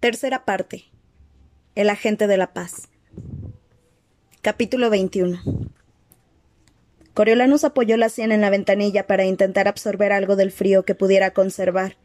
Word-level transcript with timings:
Tercera 0.00 0.46
parte. 0.46 0.84
El 1.74 1.90
agente 1.90 2.26
de 2.26 2.38
la 2.38 2.54
paz. 2.54 2.88
Capítulo 4.40 4.88
21. 4.88 5.42
Coriolanus 7.12 7.64
apoyó 7.64 7.98
la 7.98 8.08
sien 8.08 8.32
en 8.32 8.40
la 8.40 8.48
ventanilla 8.48 9.06
para 9.06 9.26
intentar 9.26 9.68
absorber 9.68 10.12
algo 10.12 10.36
del 10.36 10.52
frío 10.52 10.86
que 10.86 10.94
pudiera 10.94 11.34
conservar. 11.34 11.98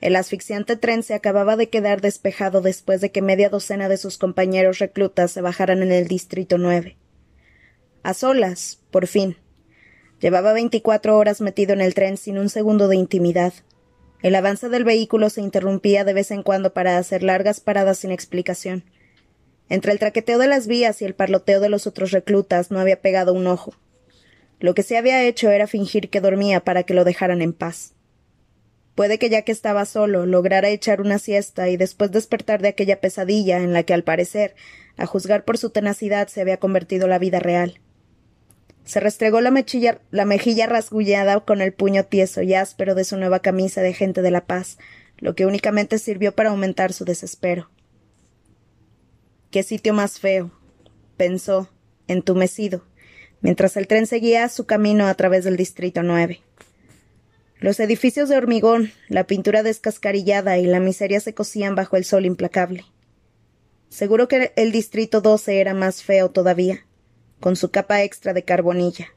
El 0.00 0.16
asfixiante 0.16 0.76
tren 0.76 1.02
se 1.02 1.12
acababa 1.12 1.56
de 1.56 1.68
quedar 1.68 2.00
despejado 2.00 2.62
después 2.62 3.02
de 3.02 3.12
que 3.12 3.20
media 3.20 3.50
docena 3.50 3.90
de 3.90 3.98
sus 3.98 4.16
compañeros 4.16 4.78
reclutas 4.78 5.30
se 5.30 5.42
bajaran 5.42 5.82
en 5.82 5.92
el 5.92 6.08
Distrito 6.08 6.56
9. 6.56 6.96
A 8.02 8.14
solas, 8.14 8.80
por 8.90 9.06
fin. 9.06 9.36
Llevaba 10.20 10.54
veinticuatro 10.54 11.18
horas 11.18 11.42
metido 11.42 11.74
en 11.74 11.82
el 11.82 11.92
tren 11.92 12.16
sin 12.16 12.38
un 12.38 12.48
segundo 12.48 12.88
de 12.88 12.96
intimidad. 12.96 13.52
El 14.22 14.36
avance 14.36 14.68
del 14.68 14.84
vehículo 14.84 15.30
se 15.30 15.40
interrumpía 15.40 16.04
de 16.04 16.14
vez 16.14 16.30
en 16.30 16.44
cuando 16.44 16.72
para 16.72 16.96
hacer 16.96 17.24
largas 17.24 17.58
paradas 17.58 17.98
sin 17.98 18.12
explicación. 18.12 18.84
Entre 19.68 19.90
el 19.90 19.98
traqueteo 19.98 20.38
de 20.38 20.46
las 20.46 20.68
vías 20.68 21.02
y 21.02 21.04
el 21.04 21.14
parloteo 21.14 21.60
de 21.60 21.68
los 21.68 21.88
otros 21.88 22.12
reclutas 22.12 22.70
no 22.70 22.78
había 22.78 23.00
pegado 23.00 23.32
un 23.32 23.48
ojo. 23.48 23.74
Lo 24.60 24.74
que 24.74 24.84
se 24.84 24.96
había 24.96 25.24
hecho 25.24 25.50
era 25.50 25.66
fingir 25.66 26.08
que 26.08 26.20
dormía 26.20 26.60
para 26.60 26.84
que 26.84 26.94
lo 26.94 27.04
dejaran 27.04 27.42
en 27.42 27.52
paz. 27.52 27.94
Puede 28.94 29.18
que 29.18 29.28
ya 29.28 29.42
que 29.42 29.50
estaba 29.50 29.86
solo 29.86 30.24
lograra 30.26 30.68
echar 30.68 31.00
una 31.00 31.18
siesta 31.18 31.68
y 31.68 31.76
después 31.76 32.12
despertar 32.12 32.62
de 32.62 32.68
aquella 32.68 33.00
pesadilla 33.00 33.58
en 33.58 33.72
la 33.72 33.82
que 33.82 33.94
al 33.94 34.04
parecer, 34.04 34.54
a 34.96 35.06
juzgar 35.06 35.44
por 35.44 35.58
su 35.58 35.70
tenacidad, 35.70 36.28
se 36.28 36.42
había 36.42 36.58
convertido 36.58 37.08
la 37.08 37.18
vida 37.18 37.40
real. 37.40 37.80
Se 38.84 38.98
restregó 39.00 39.40
la, 39.40 39.52
la 40.10 40.24
mejilla 40.24 40.66
rasguñada 40.66 41.40
con 41.40 41.60
el 41.60 41.72
puño 41.72 42.04
tieso 42.04 42.42
y 42.42 42.54
áspero 42.54 42.94
de 42.94 43.04
su 43.04 43.16
nueva 43.16 43.38
camisa 43.40 43.80
de 43.80 43.94
gente 43.94 44.22
de 44.22 44.30
la 44.30 44.44
paz, 44.44 44.78
lo 45.18 45.34
que 45.34 45.46
únicamente 45.46 45.98
sirvió 45.98 46.34
para 46.34 46.50
aumentar 46.50 46.92
su 46.92 47.04
desespero. 47.04 47.70
Qué 49.50 49.62
sitio 49.62 49.94
más 49.94 50.18
feo, 50.18 50.50
pensó, 51.16 51.68
entumecido, 52.08 52.84
mientras 53.40 53.76
el 53.76 53.86
tren 53.86 54.06
seguía 54.06 54.48
su 54.48 54.66
camino 54.66 55.06
a 55.06 55.14
través 55.14 55.44
del 55.44 55.56
Distrito 55.56 56.02
9. 56.02 56.40
Los 57.60 57.78
edificios 57.78 58.28
de 58.28 58.36
hormigón, 58.36 58.90
la 59.08 59.24
pintura 59.28 59.62
descascarillada 59.62 60.58
y 60.58 60.66
la 60.66 60.80
miseria 60.80 61.20
se 61.20 61.34
cosían 61.34 61.76
bajo 61.76 61.96
el 61.96 62.04
sol 62.04 62.26
implacable. 62.26 62.84
Seguro 63.88 64.26
que 64.26 64.52
el 64.56 64.72
Distrito 64.72 65.20
12 65.20 65.60
era 65.60 65.72
más 65.72 66.02
feo 66.02 66.30
todavía 66.30 66.84
con 67.42 67.56
su 67.56 67.72
capa 67.72 68.04
extra 68.04 68.32
de 68.34 68.44
carbonilla. 68.44 69.08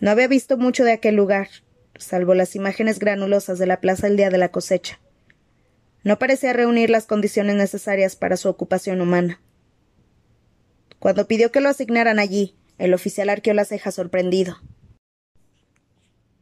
No 0.00 0.10
había 0.10 0.26
visto 0.26 0.56
mucho 0.56 0.82
de 0.82 0.90
aquel 0.90 1.14
lugar, 1.14 1.48
salvo 1.94 2.34
las 2.34 2.56
imágenes 2.56 2.98
granulosas 2.98 3.60
de 3.60 3.68
la 3.68 3.80
plaza 3.80 4.08
el 4.08 4.16
día 4.16 4.30
de 4.30 4.38
la 4.38 4.50
cosecha. 4.50 4.98
No 6.02 6.18
parecía 6.18 6.52
reunir 6.52 6.90
las 6.90 7.06
condiciones 7.06 7.54
necesarias 7.54 8.16
para 8.16 8.36
su 8.36 8.48
ocupación 8.48 9.00
humana. 9.00 9.40
Cuando 10.98 11.28
pidió 11.28 11.52
que 11.52 11.60
lo 11.60 11.68
asignaran 11.68 12.18
allí, 12.18 12.56
el 12.78 12.94
oficial 12.94 13.28
arqueó 13.28 13.54
las 13.54 13.68
cejas 13.68 13.94
sorprendido. 13.94 14.58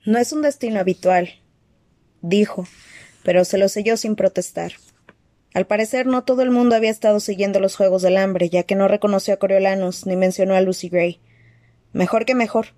No 0.07 0.17
es 0.19 0.33
un 0.33 0.41
destino 0.41 0.81
habitual, 0.81 1.29
dijo, 2.23 2.67
pero 3.25 3.45
se 3.45 3.59
lo 3.59 3.69
selló 3.69 3.99
sin 3.99 4.17
protestar. 4.17 4.73
Al 5.55 5.67
parecer 5.67 6.07
no 6.07 6.25
todo 6.25 6.43
el 6.43 6.51
mundo 6.51 6.77
había 6.77 6.91
estado 6.91 7.21
siguiendo 7.21 7.59
los 7.59 7.77
Juegos 7.77 8.03
del 8.03 8.17
Hambre, 8.17 8.51
ya 8.51 8.65
que 8.65 8.75
no 8.75 8.87
reconoció 8.87 9.35
a 9.35 9.39
Coriolanus 9.39 10.07
ni 10.07 10.17
mencionó 10.17 10.55
a 10.55 10.61
Lucy 10.61 10.89
Gray. 10.89 11.21
Mejor 11.93 12.25
que 12.27 12.35
mejor. 12.35 12.75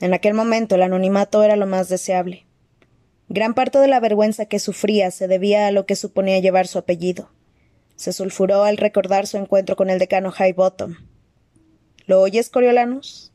En 0.00 0.14
aquel 0.14 0.34
momento 0.34 0.74
el 0.74 0.82
anonimato 0.82 1.42
era 1.42 1.56
lo 1.56 1.66
más 1.66 1.88
deseable. 1.88 2.46
Gran 3.28 3.54
parte 3.54 3.78
de 3.78 3.88
la 3.88 4.00
vergüenza 4.00 4.46
que 4.46 4.58
sufría 4.58 5.10
se 5.10 5.26
debía 5.26 5.66
a 5.66 5.72
lo 5.72 5.86
que 5.86 5.96
suponía 5.96 6.38
llevar 6.40 6.66
su 6.66 6.78
apellido. 6.78 7.30
Se 7.96 8.12
sulfuró 8.12 8.64
al 8.64 8.76
recordar 8.76 9.26
su 9.26 9.38
encuentro 9.38 9.76
con 9.76 9.88
el 9.88 9.98
decano 9.98 10.32
Highbottom. 10.38 10.96
¿Lo 12.06 12.20
oyes, 12.20 12.50
Coriolanus? 12.50 13.32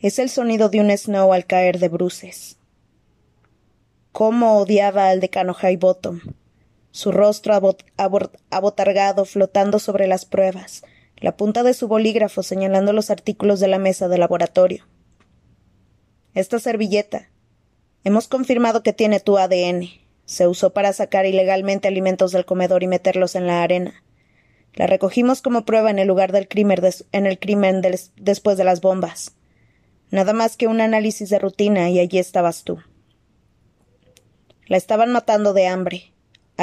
Es 0.00 0.18
el 0.18 0.30
sonido 0.30 0.68
de 0.68 0.80
un 0.80 0.90
Snow 0.96 1.32
al 1.32 1.46
caer 1.46 1.78
de 1.78 1.88
bruces. 1.88 2.56
¿Cómo 4.10 4.58
odiaba 4.58 5.10
al 5.10 5.20
decano 5.20 5.54
Highbottom? 5.54 6.20
Su 6.90 7.12
rostro 7.12 7.54
abotargado 8.50 9.24
flotando 9.24 9.78
sobre 9.78 10.06
las 10.06 10.24
pruebas, 10.24 10.82
la 11.16 11.36
punta 11.36 11.62
de 11.62 11.74
su 11.74 11.86
bolígrafo 11.88 12.42
señalando 12.42 12.92
los 12.92 13.10
artículos 13.10 13.60
de 13.60 13.68
la 13.68 13.78
mesa 13.78 14.08
de 14.08 14.18
laboratorio. 14.18 14.86
Esta 16.34 16.58
servilleta. 16.58 17.30
Hemos 18.04 18.28
confirmado 18.28 18.82
que 18.82 18.92
tiene 18.92 19.20
tu 19.20 19.36
ADN. 19.36 19.88
Se 20.24 20.46
usó 20.46 20.72
para 20.72 20.92
sacar 20.92 21.26
ilegalmente 21.26 21.88
alimentos 21.88 22.32
del 22.32 22.44
comedor 22.44 22.82
y 22.82 22.86
meterlos 22.86 23.34
en 23.34 23.46
la 23.46 23.62
arena. 23.62 24.02
La 24.74 24.86
recogimos 24.86 25.42
como 25.42 25.64
prueba 25.64 25.90
en 25.90 25.98
el 25.98 26.08
lugar 26.08 26.32
del 26.32 26.48
crimen, 26.48 26.80
en 27.12 27.26
el 27.26 27.38
crimen 27.38 27.82
después 28.16 28.56
de 28.56 28.64
las 28.64 28.80
bombas. 28.80 29.36
Nada 30.10 30.32
más 30.32 30.56
que 30.56 30.68
un 30.68 30.80
análisis 30.80 31.28
de 31.28 31.38
rutina 31.38 31.90
y 31.90 31.98
allí 31.98 32.18
estabas 32.18 32.64
tú. 32.64 32.78
La 34.66 34.76
estaban 34.76 35.12
matando 35.12 35.52
de 35.52 35.66
hambre 35.66 36.12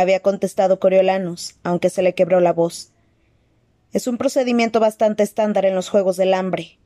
había 0.01 0.19
contestado 0.19 0.79
Coriolanus, 0.79 1.55
aunque 1.63 1.89
se 1.89 2.03
le 2.03 2.13
quebró 2.13 2.39
la 2.39 2.53
voz. 2.53 2.91
Es 3.93 4.05
un 4.05 4.19
procedimiento 4.19 4.79
bastante 4.79 5.23
estándar 5.23 5.65
en 5.65 5.73
los 5.73 5.89
Juegos 5.89 6.17
del 6.17 6.35
Hambre, 6.35 6.77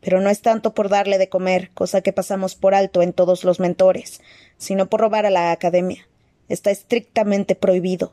pero 0.00 0.20
no 0.20 0.30
es 0.30 0.42
tanto 0.42 0.72
por 0.72 0.88
darle 0.88 1.18
de 1.18 1.28
comer, 1.28 1.72
cosa 1.74 2.02
que 2.02 2.12
pasamos 2.12 2.54
por 2.54 2.76
alto 2.76 3.02
en 3.02 3.12
todos 3.12 3.42
los 3.42 3.58
mentores, 3.58 4.20
sino 4.58 4.86
por 4.86 5.00
robar 5.00 5.26
a 5.26 5.30
la 5.30 5.50
Academia. 5.50 6.06
Está 6.48 6.70
estrictamente 6.70 7.56
prohibido, 7.56 8.12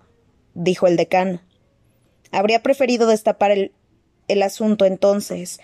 dijo 0.55 0.87
el 0.87 0.97
decano. 0.97 1.41
Habría 2.31 2.63
preferido 2.63 3.05
destapar 3.05 3.51
el, 3.51 4.41
asunto 4.41 4.85
entonces, 4.85 5.59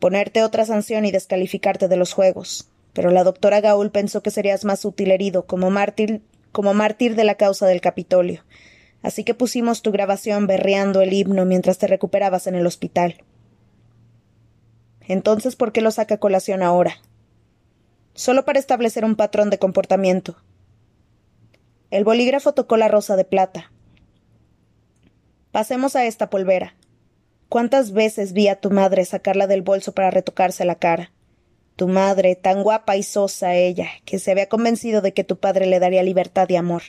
ponerte 0.00 0.42
otra 0.42 0.64
sanción 0.64 1.04
y 1.04 1.12
descalificarte 1.12 1.86
de 1.86 1.96
los 1.96 2.12
Juegos, 2.12 2.68
pero 2.94 3.12
la 3.12 3.22
doctora 3.22 3.60
Gaul 3.60 3.92
pensó 3.92 4.24
que 4.24 4.32
serías 4.32 4.64
más 4.64 4.84
útil 4.84 5.12
herido 5.12 5.46
como 5.46 5.70
mártir 5.70 6.20
como 6.54 6.72
mártir 6.72 7.16
de 7.16 7.24
la 7.24 7.34
causa 7.34 7.66
del 7.66 7.82
Capitolio. 7.82 8.44
Así 9.02 9.24
que 9.24 9.34
pusimos 9.34 9.82
tu 9.82 9.92
grabación 9.92 10.46
berreando 10.46 11.02
el 11.02 11.12
himno 11.12 11.44
mientras 11.44 11.76
te 11.76 11.88
recuperabas 11.88 12.46
en 12.46 12.54
el 12.54 12.66
hospital. 12.66 13.22
Entonces, 15.02 15.56
¿por 15.56 15.72
qué 15.72 15.82
lo 15.82 15.90
saca 15.90 16.16
colación 16.16 16.62
ahora? 16.62 16.96
Solo 18.14 18.44
para 18.44 18.60
establecer 18.60 19.04
un 19.04 19.16
patrón 19.16 19.50
de 19.50 19.58
comportamiento. 19.58 20.36
El 21.90 22.04
bolígrafo 22.04 22.54
tocó 22.54 22.76
la 22.76 22.88
rosa 22.88 23.16
de 23.16 23.24
plata. 23.24 23.72
Pasemos 25.50 25.96
a 25.96 26.06
esta 26.06 26.30
polvera. 26.30 26.76
¿Cuántas 27.48 27.92
veces 27.92 28.32
vi 28.32 28.46
a 28.46 28.60
tu 28.60 28.70
madre 28.70 29.04
sacarla 29.04 29.48
del 29.48 29.62
bolso 29.62 29.92
para 29.92 30.12
retocarse 30.12 30.64
la 30.64 30.76
cara? 30.76 31.10
Tu 31.76 31.88
madre, 31.88 32.36
tan 32.36 32.62
guapa 32.62 32.96
y 32.96 33.02
sosa 33.02 33.56
ella, 33.56 33.88
que 34.04 34.20
se 34.20 34.30
había 34.30 34.48
convencido 34.48 35.00
de 35.00 35.12
que 35.12 35.24
tu 35.24 35.38
padre 35.38 35.66
le 35.66 35.80
daría 35.80 36.04
libertad 36.04 36.48
y 36.48 36.54
amor. 36.54 36.82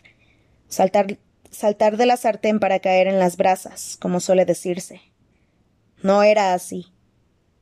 Saltar, 0.68 1.18
saltar 1.50 1.97
de 1.97 2.06
la 2.06 2.18
sartén 2.18 2.59
para 2.59 2.79
caer 2.79 3.07
en 3.07 3.18
las 3.18 3.35
brasas, 3.35 3.97
como 4.00 4.19
suele 4.19 4.45
decirse. 4.45 5.01
No 6.03 6.22
era 6.22 6.53
así. 6.53 6.94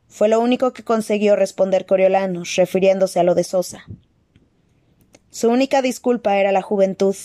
Fue 0.10 0.28
lo 0.28 0.42
único 0.42 0.74
que 0.74 0.84
consiguió 0.84 1.38
responder 1.38 1.86
Coriolanus, 1.86 2.58
refiriéndose 2.58 3.22
a 3.22 3.24
lo 3.24 3.36
de 3.36 3.46
Sosa. 3.46 3.86
Su 5.30 5.50
única 5.50 5.82
disculpa 5.82 6.38
era 6.38 6.52
la 6.52 6.62
juventud, 6.62 7.16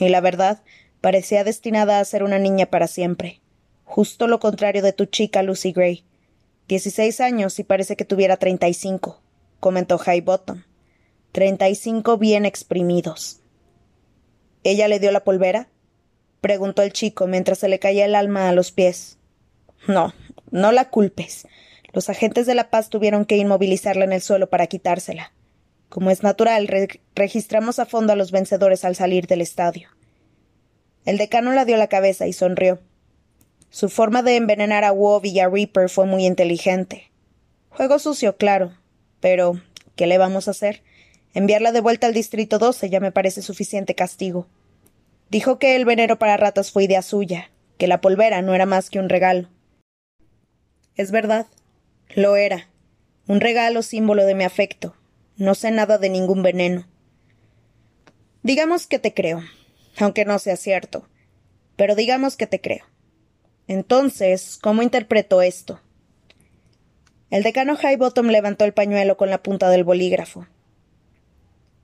y 0.00 0.08
la 0.08 0.20
verdad 0.20 0.60
parecía 1.00 1.44
destinada 1.44 2.00
a 2.00 2.04
ser 2.04 2.24
una 2.24 2.40
niña 2.40 2.66
para 2.66 2.88
siempre. 2.88 3.40
Justo 3.84 4.26
lo 4.26 4.40
contrario 4.40 4.82
de 4.82 4.92
tu 4.92 5.04
chica 5.04 5.44
Lucy 5.44 5.70
Gray. 5.70 6.04
Dieciséis 6.66 7.20
años 7.20 7.60
y 7.60 7.64
parece 7.64 7.94
que 7.94 8.04
tuviera 8.04 8.38
treinta 8.38 8.66
y 8.66 8.74
cinco 8.74 9.22
comentó 9.60 9.98
Highbottom. 9.98 10.64
Treinta 11.32 11.68
y 11.68 11.74
cinco 11.74 12.18
bien 12.18 12.46
exprimidos. 12.46 13.40
¿Ella 14.64 14.88
le 14.88 14.98
dio 14.98 15.12
la 15.12 15.24
polvera? 15.24 15.68
preguntó 16.40 16.82
el 16.82 16.92
chico 16.92 17.26
mientras 17.26 17.58
se 17.58 17.68
le 17.68 17.78
caía 17.78 18.04
el 18.04 18.14
alma 18.14 18.48
a 18.48 18.52
los 18.52 18.72
pies. 18.72 19.18
No, 19.86 20.14
no 20.50 20.72
la 20.72 20.90
culpes. 20.90 21.46
Los 21.92 22.08
agentes 22.08 22.46
de 22.46 22.54
la 22.54 22.70
paz 22.70 22.88
tuvieron 22.90 23.24
que 23.24 23.36
inmovilizarla 23.36 24.04
en 24.04 24.12
el 24.12 24.22
suelo 24.22 24.48
para 24.48 24.66
quitársela. 24.66 25.32
Como 25.88 26.10
es 26.10 26.22
natural, 26.22 26.68
registramos 27.14 27.78
a 27.78 27.86
fondo 27.86 28.12
a 28.12 28.16
los 28.16 28.32
vencedores 28.32 28.84
al 28.84 28.96
salir 28.96 29.26
del 29.26 29.40
estadio. 29.40 29.88
El 31.04 31.18
decano 31.18 31.52
la 31.52 31.64
dio 31.64 31.76
la 31.76 31.86
cabeza 31.86 32.26
y 32.26 32.32
sonrió. 32.32 32.80
Su 33.70 33.88
forma 33.88 34.22
de 34.22 34.36
envenenar 34.36 34.84
a 34.84 34.92
Wov 34.92 35.24
y 35.24 35.38
a 35.38 35.48
Reaper 35.48 35.88
fue 35.88 36.06
muy 36.06 36.26
inteligente. 36.26 37.10
Juego 37.70 37.98
sucio, 37.98 38.36
claro, 38.36 38.72
pero, 39.20 39.60
¿qué 39.94 40.06
le 40.06 40.18
vamos 40.18 40.48
a 40.48 40.52
hacer? 40.52 40.82
Enviarla 41.34 41.72
de 41.72 41.80
vuelta 41.80 42.06
al 42.06 42.14
Distrito 42.14 42.58
12 42.58 42.88
ya 42.88 43.00
me 43.00 43.12
parece 43.12 43.42
suficiente 43.42 43.94
castigo. 43.94 44.46
Dijo 45.28 45.58
que 45.58 45.76
el 45.76 45.84
veneno 45.84 46.18
para 46.18 46.36
ratas 46.36 46.70
fue 46.70 46.84
idea 46.84 47.02
suya, 47.02 47.50
que 47.78 47.88
la 47.88 48.00
polvera 48.00 48.42
no 48.42 48.54
era 48.54 48.66
más 48.66 48.90
que 48.90 48.98
un 48.98 49.08
regalo. 49.08 49.48
Es 50.94 51.10
verdad, 51.10 51.46
lo 52.14 52.36
era. 52.36 52.68
Un 53.26 53.40
regalo 53.40 53.82
símbolo 53.82 54.24
de 54.24 54.34
mi 54.34 54.44
afecto. 54.44 54.94
No 55.36 55.54
sé 55.54 55.70
nada 55.70 55.98
de 55.98 56.08
ningún 56.08 56.42
veneno. 56.42 56.86
Digamos 58.42 58.86
que 58.86 58.98
te 58.98 59.12
creo, 59.12 59.42
aunque 59.98 60.24
no 60.24 60.38
sea 60.38 60.56
cierto. 60.56 61.08
Pero 61.76 61.94
digamos 61.94 62.36
que 62.36 62.46
te 62.46 62.60
creo. 62.60 62.84
Entonces, 63.68 64.58
¿cómo 64.62 64.82
interpreto 64.82 65.42
esto? 65.42 65.80
El 67.30 67.42
decano 67.42 67.76
Highbottom 67.76 68.28
levantó 68.28 68.64
el 68.64 68.72
pañuelo 68.72 69.16
con 69.16 69.30
la 69.30 69.42
punta 69.42 69.68
del 69.68 69.82
bolígrafo. 69.82 70.46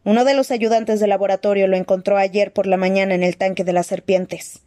Uno 0.04 0.24
de 0.24 0.34
los 0.34 0.50
ayudantes 0.50 1.00
de 1.00 1.06
laboratorio 1.06 1.66
lo 1.66 1.76
encontró 1.76 2.16
ayer 2.16 2.52
por 2.52 2.66
la 2.66 2.76
mañana 2.76 3.14
en 3.14 3.22
el 3.22 3.36
tanque 3.36 3.64
de 3.64 3.72
las 3.72 3.86
serpientes. 3.86 4.62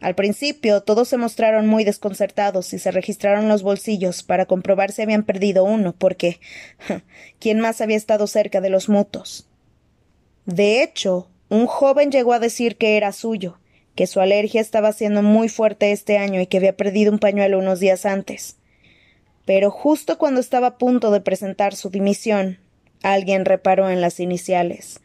Al 0.00 0.14
principio 0.14 0.82
todos 0.82 1.08
se 1.08 1.16
mostraron 1.16 1.66
muy 1.66 1.84
desconcertados 1.84 2.72
y 2.72 2.78
se 2.78 2.90
registraron 2.90 3.48
los 3.48 3.62
bolsillos 3.62 4.22
para 4.22 4.46
comprobar 4.46 4.92
si 4.92 5.02
habían 5.02 5.22
perdido 5.22 5.64
uno, 5.64 5.94
porque 5.96 6.38
¿quién 7.40 7.60
más 7.60 7.80
había 7.80 7.96
estado 7.96 8.26
cerca 8.26 8.60
de 8.60 8.70
los 8.70 8.88
mutos? 8.88 9.48
De 10.44 10.82
hecho, 10.82 11.28
un 11.48 11.66
joven 11.66 12.10
llegó 12.10 12.32
a 12.32 12.40
decir 12.40 12.76
que 12.76 12.96
era 12.96 13.12
suyo, 13.12 13.58
que 13.94 14.06
su 14.06 14.20
alergia 14.20 14.60
estaba 14.60 14.92
siendo 14.92 15.22
muy 15.22 15.48
fuerte 15.48 15.92
este 15.92 16.18
año 16.18 16.40
y 16.40 16.46
que 16.46 16.58
había 16.58 16.76
perdido 16.76 17.10
un 17.10 17.18
pañuelo 17.18 17.58
unos 17.58 17.80
días 17.80 18.04
antes. 18.04 18.56
Pero 19.46 19.70
justo 19.70 20.18
cuando 20.18 20.40
estaba 20.40 20.66
a 20.66 20.78
punto 20.78 21.10
de 21.10 21.22
presentar 21.22 21.74
su 21.74 21.88
dimisión, 21.88 22.58
Alguien 23.02 23.44
reparó 23.44 23.90
en 23.90 24.00
las 24.00 24.20
iniciales. 24.20 25.00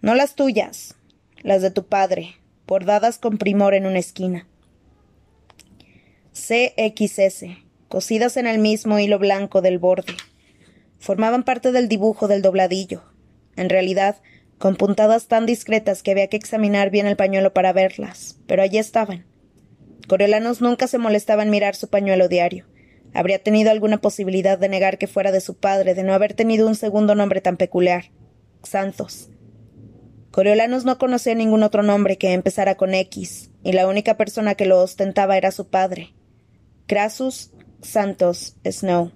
No 0.00 0.14
las 0.14 0.34
tuyas, 0.34 0.94
las 1.42 1.62
de 1.62 1.70
tu 1.70 1.86
padre, 1.86 2.36
bordadas 2.66 3.18
con 3.18 3.38
primor 3.38 3.74
en 3.74 3.86
una 3.86 3.98
esquina. 3.98 4.46
CXS, 6.32 7.46
cosidas 7.88 8.36
en 8.36 8.46
el 8.46 8.58
mismo 8.58 8.98
hilo 8.98 9.18
blanco 9.18 9.62
del 9.62 9.78
borde. 9.78 10.14
Formaban 10.98 11.42
parte 11.42 11.72
del 11.72 11.88
dibujo 11.88 12.28
del 12.28 12.42
dobladillo. 12.42 13.02
En 13.56 13.68
realidad, 13.68 14.16
con 14.58 14.76
puntadas 14.76 15.26
tan 15.26 15.46
discretas 15.46 16.02
que 16.02 16.12
había 16.12 16.28
que 16.28 16.36
examinar 16.36 16.90
bien 16.90 17.06
el 17.06 17.16
pañuelo 17.16 17.52
para 17.52 17.72
verlas, 17.72 18.38
pero 18.46 18.62
allí 18.62 18.78
estaban. 18.78 19.24
Coriolanos 20.08 20.60
nunca 20.60 20.86
se 20.86 20.98
molestaba 20.98 21.42
en 21.42 21.50
mirar 21.50 21.74
su 21.74 21.88
pañuelo 21.88 22.28
diario. 22.28 22.66
Habría 23.14 23.38
tenido 23.38 23.70
alguna 23.70 24.00
posibilidad 24.00 24.58
de 24.58 24.68
negar 24.68 24.98
que 24.98 25.06
fuera 25.06 25.30
de 25.32 25.40
su 25.40 25.54
padre, 25.54 25.94
de 25.94 26.02
no 26.02 26.12
haber 26.12 26.34
tenido 26.34 26.66
un 26.66 26.74
segundo 26.74 27.14
nombre 27.14 27.40
tan 27.40 27.56
peculiar. 27.56 28.06
Santos. 28.64 29.30
Coriolanos 30.32 30.84
no 30.84 30.98
conocía 30.98 31.36
ningún 31.36 31.62
otro 31.62 31.84
nombre 31.84 32.18
que 32.18 32.32
empezara 32.32 32.74
con 32.74 32.92
X, 32.92 33.50
y 33.62 33.72
la 33.72 33.86
única 33.86 34.16
persona 34.16 34.56
que 34.56 34.66
lo 34.66 34.82
ostentaba 34.82 35.36
era 35.36 35.52
su 35.52 35.68
padre. 35.68 36.12
Crassus 36.86 37.52
Santos 37.82 38.56
Snow. 38.68 39.12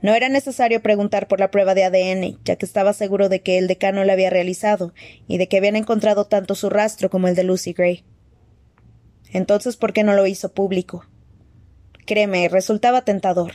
No 0.00 0.14
era 0.14 0.30
necesario 0.30 0.80
preguntar 0.80 1.28
por 1.28 1.40
la 1.40 1.50
prueba 1.50 1.74
de 1.74 1.84
ADN, 1.84 2.38
ya 2.44 2.56
que 2.56 2.64
estaba 2.64 2.94
seguro 2.94 3.28
de 3.28 3.42
que 3.42 3.58
el 3.58 3.66
decano 3.66 4.02
la 4.04 4.14
había 4.14 4.30
realizado 4.30 4.94
y 5.26 5.36
de 5.36 5.48
que 5.48 5.58
habían 5.58 5.76
encontrado 5.76 6.26
tanto 6.26 6.54
su 6.54 6.70
rastro 6.70 7.10
como 7.10 7.28
el 7.28 7.34
de 7.34 7.44
Lucy 7.44 7.74
Gray. 7.74 8.04
Entonces, 9.30 9.76
¿por 9.76 9.92
qué 9.92 10.04
no 10.04 10.14
lo 10.14 10.26
hizo 10.26 10.54
público? 10.54 11.04
Créeme, 12.08 12.48
resultaba 12.48 13.02
tentador. 13.02 13.52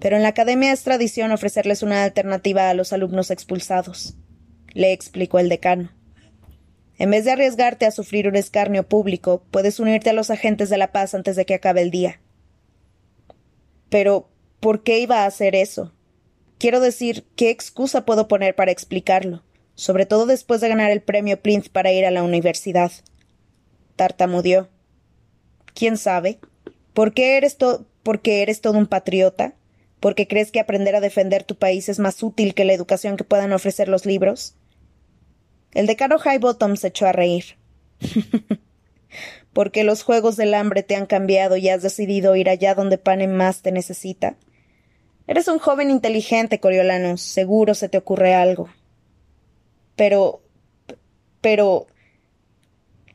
Pero 0.00 0.16
en 0.16 0.22
la 0.22 0.28
academia 0.28 0.70
es 0.70 0.82
tradición 0.82 1.32
ofrecerles 1.32 1.82
una 1.82 2.04
alternativa 2.04 2.68
a 2.68 2.74
los 2.74 2.92
alumnos 2.92 3.30
expulsados, 3.30 4.18
le 4.74 4.92
explicó 4.92 5.38
el 5.38 5.48
decano. 5.48 5.90
En 6.98 7.10
vez 7.10 7.24
de 7.24 7.30
arriesgarte 7.30 7.86
a 7.86 7.90
sufrir 7.90 8.28
un 8.28 8.36
escarnio 8.36 8.86
público, 8.86 9.46
puedes 9.50 9.80
unirte 9.80 10.10
a 10.10 10.12
los 10.12 10.28
agentes 10.28 10.68
de 10.68 10.76
la 10.76 10.92
paz 10.92 11.14
antes 11.14 11.36
de 11.36 11.46
que 11.46 11.54
acabe 11.54 11.80
el 11.80 11.90
día. 11.90 12.20
Pero, 13.88 14.28
¿por 14.60 14.82
qué 14.82 14.98
iba 14.98 15.22
a 15.22 15.26
hacer 15.26 15.54
eso? 15.54 15.94
Quiero 16.58 16.80
decir, 16.80 17.24
¿qué 17.34 17.48
excusa 17.48 18.04
puedo 18.04 18.28
poner 18.28 18.54
para 18.54 18.72
explicarlo? 18.72 19.42
Sobre 19.74 20.04
todo 20.04 20.26
después 20.26 20.60
de 20.60 20.68
ganar 20.68 20.90
el 20.90 21.00
premio 21.00 21.40
Plinth 21.40 21.70
para 21.70 21.92
ir 21.92 22.04
a 22.04 22.10
la 22.10 22.24
universidad. 22.24 22.92
Tartamudeó. 23.96 24.68
¿Quién 25.72 25.96
sabe? 25.96 26.40
¿Por 26.96 27.12
qué 27.12 27.36
eres, 27.36 27.58
porque 28.02 28.40
eres 28.40 28.62
todo 28.62 28.78
un 28.78 28.86
patriota? 28.86 29.52
¿Porque 30.00 30.26
crees 30.26 30.50
que 30.50 30.60
aprender 30.60 30.96
a 30.96 31.02
defender 31.02 31.44
tu 31.44 31.54
país 31.54 31.90
es 31.90 31.98
más 31.98 32.22
útil 32.22 32.54
que 32.54 32.64
la 32.64 32.72
educación 32.72 33.18
que 33.18 33.24
puedan 33.24 33.52
ofrecer 33.52 33.86
los 33.86 34.06
libros? 34.06 34.54
El 35.74 35.86
decano 35.86 36.16
Highbottom 36.16 36.76
se 36.76 36.88
echó 36.88 37.06
a 37.06 37.12
reír. 37.12 37.58
porque 39.52 39.84
los 39.84 40.04
juegos 40.04 40.36
del 40.36 40.54
hambre 40.54 40.82
te 40.82 40.96
han 40.96 41.04
cambiado 41.04 41.58
y 41.58 41.68
has 41.68 41.82
decidido 41.82 42.34
ir 42.34 42.48
allá 42.48 42.74
donde 42.74 42.96
Pane 42.96 43.28
más 43.28 43.60
te 43.60 43.72
necesita. 43.72 44.36
Eres 45.26 45.48
un 45.48 45.58
joven 45.58 45.90
inteligente, 45.90 46.60
Coriolanus. 46.60 47.20
Seguro 47.20 47.74
se 47.74 47.90
te 47.90 47.98
ocurre 47.98 48.32
algo. 48.32 48.70
Pero. 49.96 50.40
pero. 51.42 51.88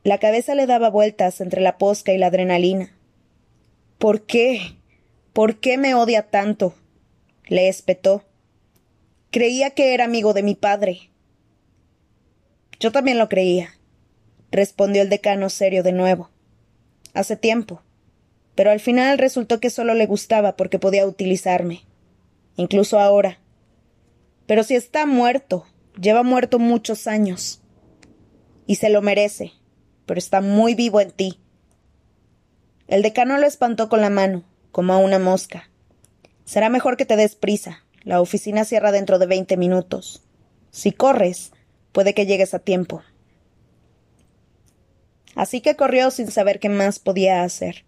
La 0.03 0.19
cabeza 0.19 0.53
le 0.53 0.67
daba 0.67 0.91
vueltas 0.91 1.41
entre 1.41 1.61
la 1.61 1.79
posca 1.79 2.13
y 2.13 2.19
la 2.19 2.27
adrenalina. 2.27 2.91
¿Por 4.01 4.23
qué? 4.23 4.79
¿Por 5.31 5.59
qué 5.59 5.77
me 5.77 5.93
odia 5.93 6.23
tanto? 6.23 6.73
le 7.45 7.69
espetó. 7.69 8.23
Creía 9.29 9.69
que 9.69 9.93
era 9.93 10.05
amigo 10.05 10.33
de 10.33 10.41
mi 10.41 10.55
padre. 10.55 11.11
Yo 12.79 12.91
también 12.91 13.19
lo 13.19 13.29
creía, 13.29 13.77
respondió 14.49 15.03
el 15.03 15.09
decano 15.09 15.51
serio 15.51 15.83
de 15.83 15.91
nuevo. 15.91 16.31
Hace 17.13 17.35
tiempo. 17.35 17.83
Pero 18.55 18.71
al 18.71 18.79
final 18.79 19.19
resultó 19.19 19.59
que 19.59 19.69
solo 19.69 19.93
le 19.93 20.07
gustaba 20.07 20.55
porque 20.55 20.79
podía 20.79 21.05
utilizarme. 21.05 21.85
Incluso 22.55 22.99
ahora. 22.99 23.39
Pero 24.47 24.63
si 24.63 24.73
está 24.73 25.05
muerto, 25.05 25.67
lleva 26.01 26.23
muerto 26.23 26.57
muchos 26.57 27.05
años. 27.05 27.61
Y 28.65 28.77
se 28.77 28.89
lo 28.89 29.03
merece, 29.03 29.51
pero 30.07 30.17
está 30.17 30.41
muy 30.41 30.73
vivo 30.73 31.01
en 31.01 31.11
ti. 31.11 31.37
El 32.91 33.03
decano 33.03 33.37
lo 33.37 33.47
espantó 33.47 33.87
con 33.87 34.01
la 34.01 34.09
mano, 34.09 34.43
como 34.73 34.91
a 34.91 34.97
una 34.97 35.17
mosca. 35.17 35.69
Será 36.43 36.67
mejor 36.67 36.97
que 36.97 37.05
te 37.05 37.15
des 37.15 37.35
prisa. 37.35 37.85
La 38.03 38.19
oficina 38.19 38.65
cierra 38.65 38.91
dentro 38.91 39.17
de 39.17 39.27
veinte 39.27 39.55
minutos. 39.55 40.23
Si 40.71 40.91
corres, 40.91 41.53
puede 41.93 42.13
que 42.13 42.25
llegues 42.25 42.53
a 42.53 42.59
tiempo. 42.59 43.01
Así 45.35 45.61
que 45.61 45.77
corrió 45.77 46.11
sin 46.11 46.29
saber 46.31 46.59
qué 46.59 46.67
más 46.67 46.99
podía 46.99 47.43
hacer. 47.43 47.85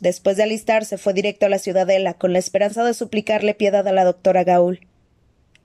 Después 0.00 0.38
de 0.38 0.44
alistarse, 0.44 0.96
fue 0.96 1.12
directo 1.12 1.44
a 1.44 1.50
la 1.50 1.58
ciudadela, 1.58 2.14
con 2.14 2.32
la 2.32 2.38
esperanza 2.38 2.84
de 2.84 2.94
suplicarle 2.94 3.52
piedad 3.52 3.86
a 3.86 3.92
la 3.92 4.04
doctora 4.04 4.44
Gaul. 4.44 4.80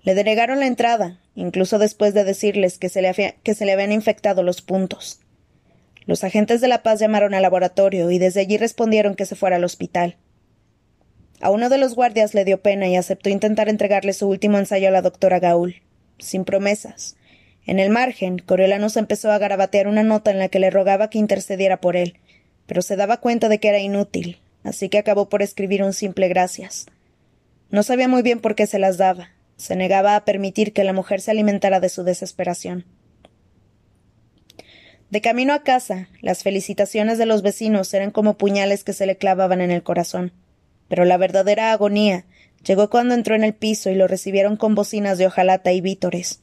Le 0.01 0.13
denegaron 0.13 0.59
la 0.59 0.67
entrada, 0.67 1.21
incluso 1.35 1.79
después 1.79 2.13
de 2.13 2.25
decirles 2.25 2.79
que 2.79 2.89
se 2.89 3.01
le, 3.01 3.37
que 3.43 3.55
se 3.55 3.65
le 3.65 3.71
habían 3.71 3.93
infectado 3.93 4.43
los 4.43 4.61
puntos. 4.61 5.22
Los 6.05 6.23
agentes 6.23 6.61
de 6.61 6.67
la 6.67 6.83
paz 6.83 6.99
llamaron 6.99 7.33
al 7.33 7.41
laboratorio 7.41 8.11
y 8.11 8.19
desde 8.19 8.41
allí 8.41 8.57
respondieron 8.57 9.15
que 9.15 9.25
se 9.25 9.35
fuera 9.35 9.55
al 9.55 9.63
hospital. 9.63 10.17
A 11.39 11.49
uno 11.49 11.69
de 11.69 11.77
los 11.77 11.95
guardias 11.95 12.33
le 12.33 12.45
dio 12.45 12.61
pena 12.61 12.87
y 12.87 12.95
aceptó 12.95 13.29
intentar 13.29 13.69
entregarle 13.69 14.13
su 14.13 14.27
último 14.27 14.57
ensayo 14.57 14.87
a 14.87 14.91
la 14.91 15.01
doctora 15.01 15.39
Gaul, 15.39 15.81
sin 16.17 16.45
promesas. 16.45 17.15
En 17.65 17.79
el 17.79 17.89
margen, 17.89 18.39
Coriolanus 18.39 18.97
empezó 18.97 19.31
a 19.31 19.37
garabatear 19.37 19.87
una 19.87 20.03
nota 20.03 20.31
en 20.31 20.39
la 20.39 20.49
que 20.49 20.59
le 20.59 20.69
rogaba 20.69 21.09
que 21.09 21.17
intercediera 21.17 21.79
por 21.79 21.95
él, 21.95 22.19
pero 22.65 22.81
se 22.81 22.95
daba 22.95 23.17
cuenta 23.17 23.49
de 23.49 23.59
que 23.59 23.69
era 23.69 23.79
inútil, 23.79 24.39
así 24.63 24.89
que 24.89 24.97
acabó 24.97 25.29
por 25.29 25.41
escribir 25.41 25.83
un 25.83 25.93
simple 25.93 26.27
gracias. 26.27 26.85
No 27.69 27.83
sabía 27.83 28.07
muy 28.07 28.21
bien 28.21 28.39
por 28.39 28.55
qué 28.55 28.67
se 28.67 28.79
las 28.79 28.97
daba. 28.97 29.31
Se 29.57 29.75
negaba 29.75 30.15
a 30.15 30.25
permitir 30.25 30.73
que 30.73 30.83
la 30.83 30.93
mujer 30.93 31.21
se 31.21 31.31
alimentara 31.31 31.79
de 31.79 31.89
su 31.89 32.03
desesperación. 32.03 32.85
De 35.13 35.21
camino 35.21 35.53
a 35.53 35.61
casa, 35.61 36.07
las 36.21 36.41
felicitaciones 36.41 37.19
de 37.19 37.27
los 37.27 37.43
vecinos 37.43 37.93
eran 37.93 38.09
como 38.09 38.35
puñales 38.35 38.83
que 38.83 38.93
se 38.93 39.05
le 39.05 39.15
clavaban 39.15 39.61
en 39.61 39.69
el 39.69 39.83
corazón. 39.83 40.33
Pero 40.87 41.05
la 41.05 41.17
verdadera 41.17 41.71
agonía 41.71 42.25
llegó 42.65 42.89
cuando 42.89 43.13
entró 43.13 43.35
en 43.35 43.43
el 43.43 43.53
piso 43.53 43.91
y 43.91 43.95
lo 43.95 44.07
recibieron 44.07 44.57
con 44.57 44.73
bocinas 44.73 45.19
de 45.19 45.27
hojalata 45.27 45.71
y 45.71 45.81
vítores. 45.81 46.41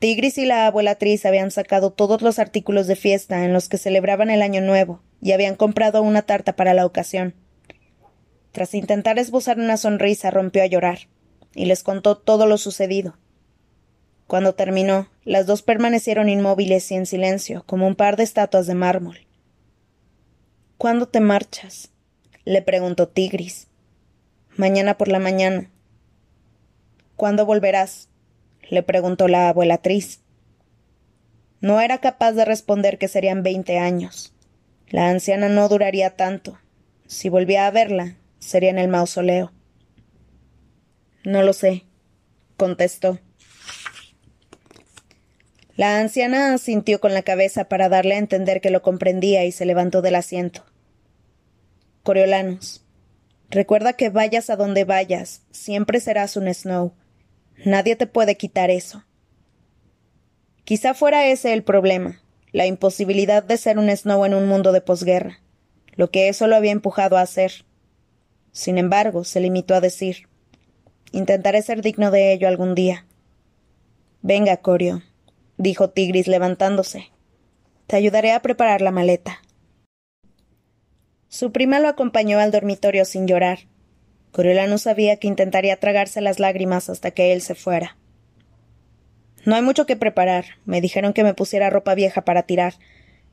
Tigris 0.00 0.36
y 0.36 0.44
la 0.44 0.66
abuelatriz 0.66 1.24
habían 1.24 1.50
sacado 1.50 1.92
todos 1.94 2.20
los 2.20 2.38
artículos 2.38 2.88
de 2.88 2.96
fiesta 2.96 3.42
en 3.42 3.54
los 3.54 3.70
que 3.70 3.78
celebraban 3.78 4.28
el 4.28 4.42
Año 4.42 4.60
Nuevo 4.60 5.00
y 5.22 5.32
habían 5.32 5.54
comprado 5.54 6.02
una 6.02 6.20
tarta 6.20 6.54
para 6.56 6.74
la 6.74 6.84
ocasión. 6.84 7.34
Tras 8.50 8.74
intentar 8.74 9.18
esbozar 9.18 9.58
una 9.58 9.78
sonrisa, 9.78 10.30
rompió 10.30 10.62
a 10.62 10.66
llorar 10.66 11.08
y 11.54 11.64
les 11.64 11.82
contó 11.82 12.18
todo 12.18 12.44
lo 12.44 12.58
sucedido. 12.58 13.16
Cuando 14.26 14.54
terminó, 14.54 15.08
las 15.24 15.46
dos 15.46 15.62
permanecieron 15.62 16.28
inmóviles 16.28 16.90
y 16.90 16.94
en 16.94 17.06
silencio, 17.06 17.64
como 17.66 17.86
un 17.86 17.94
par 17.94 18.16
de 18.16 18.22
estatuas 18.22 18.66
de 18.66 18.74
mármol. 18.74 19.18
¿Cuándo 20.78 21.06
te 21.06 21.20
marchas? 21.20 21.90
le 22.44 22.62
preguntó 22.62 23.08
Tigris. 23.08 23.68
Mañana 24.56 24.98
por 24.98 25.08
la 25.08 25.18
mañana. 25.18 25.70
¿Cuándo 27.16 27.46
volverás? 27.46 28.08
le 28.68 28.82
preguntó 28.82 29.28
la 29.28 29.48
abuelatriz. 29.48 30.20
No 31.60 31.80
era 31.80 31.98
capaz 31.98 32.32
de 32.32 32.44
responder 32.44 32.98
que 32.98 33.06
serían 33.06 33.42
veinte 33.42 33.78
años. 33.78 34.34
La 34.88 35.08
anciana 35.08 35.48
no 35.48 35.68
duraría 35.68 36.16
tanto. 36.16 36.58
Si 37.06 37.28
volvía 37.28 37.66
a 37.66 37.70
verla, 37.70 38.16
sería 38.40 38.70
en 38.70 38.78
el 38.78 38.88
mausoleo. 38.88 39.52
No 41.24 41.42
lo 41.42 41.52
sé, 41.52 41.84
contestó. 42.56 43.20
La 45.76 45.98
anciana 45.98 46.52
asintió 46.52 47.00
con 47.00 47.14
la 47.14 47.22
cabeza 47.22 47.64
para 47.64 47.88
darle 47.88 48.14
a 48.14 48.18
entender 48.18 48.60
que 48.60 48.70
lo 48.70 48.82
comprendía 48.82 49.44
y 49.44 49.52
se 49.52 49.64
levantó 49.64 50.02
del 50.02 50.16
asiento. 50.16 50.64
Coriolanus. 52.02 52.84
Recuerda 53.48 53.92
que 53.94 54.10
vayas 54.10 54.50
a 54.50 54.56
donde 54.56 54.84
vayas, 54.84 55.42
siempre 55.50 56.00
serás 56.00 56.36
un 56.36 56.52
Snow. 56.52 56.94
Nadie 57.64 57.96
te 57.96 58.06
puede 58.06 58.36
quitar 58.36 58.70
eso. 58.70 59.04
Quizá 60.64 60.94
fuera 60.94 61.26
ese 61.26 61.52
el 61.52 61.62
problema, 61.62 62.22
la 62.52 62.66
imposibilidad 62.66 63.42
de 63.42 63.56
ser 63.56 63.78
un 63.78 63.94
Snow 63.94 64.24
en 64.24 64.34
un 64.34 64.46
mundo 64.46 64.72
de 64.72 64.80
posguerra, 64.80 65.40
lo 65.94 66.10
que 66.10 66.28
eso 66.28 66.46
lo 66.46 66.56
había 66.56 66.72
empujado 66.72 67.16
a 67.16 67.22
hacer. 67.22 67.64
Sin 68.52 68.78
embargo, 68.78 69.24
se 69.24 69.40
limitó 69.40 69.74
a 69.74 69.80
decir 69.80 70.28
Intentaré 71.12 71.60
ser 71.60 71.82
digno 71.82 72.10
de 72.10 72.32
ello 72.32 72.48
algún 72.48 72.74
día. 72.74 73.04
Venga, 74.22 74.56
Corio, 74.56 75.02
dijo 75.62 75.90
Tigris 75.90 76.26
levantándose. 76.26 77.12
Te 77.86 77.96
ayudaré 77.96 78.32
a 78.32 78.42
preparar 78.42 78.80
la 78.80 78.90
maleta. 78.90 79.42
Su 81.28 81.52
prima 81.52 81.78
lo 81.78 81.88
acompañó 81.88 82.38
al 82.40 82.50
dormitorio 82.50 83.04
sin 83.04 83.26
llorar. 83.26 83.60
Coriolano 84.32 84.78
sabía 84.78 85.16
que 85.16 85.28
intentaría 85.28 85.78
tragarse 85.78 86.20
las 86.20 86.40
lágrimas 86.40 86.90
hasta 86.90 87.12
que 87.12 87.32
él 87.32 87.42
se 87.42 87.54
fuera. 87.54 87.96
No 89.44 89.54
hay 89.54 89.62
mucho 89.62 89.86
que 89.86 89.96
preparar. 89.96 90.44
Me 90.64 90.80
dijeron 90.80 91.12
que 91.12 91.24
me 91.24 91.34
pusiera 91.34 91.70
ropa 91.70 91.94
vieja 91.94 92.24
para 92.24 92.42
tirar. 92.42 92.74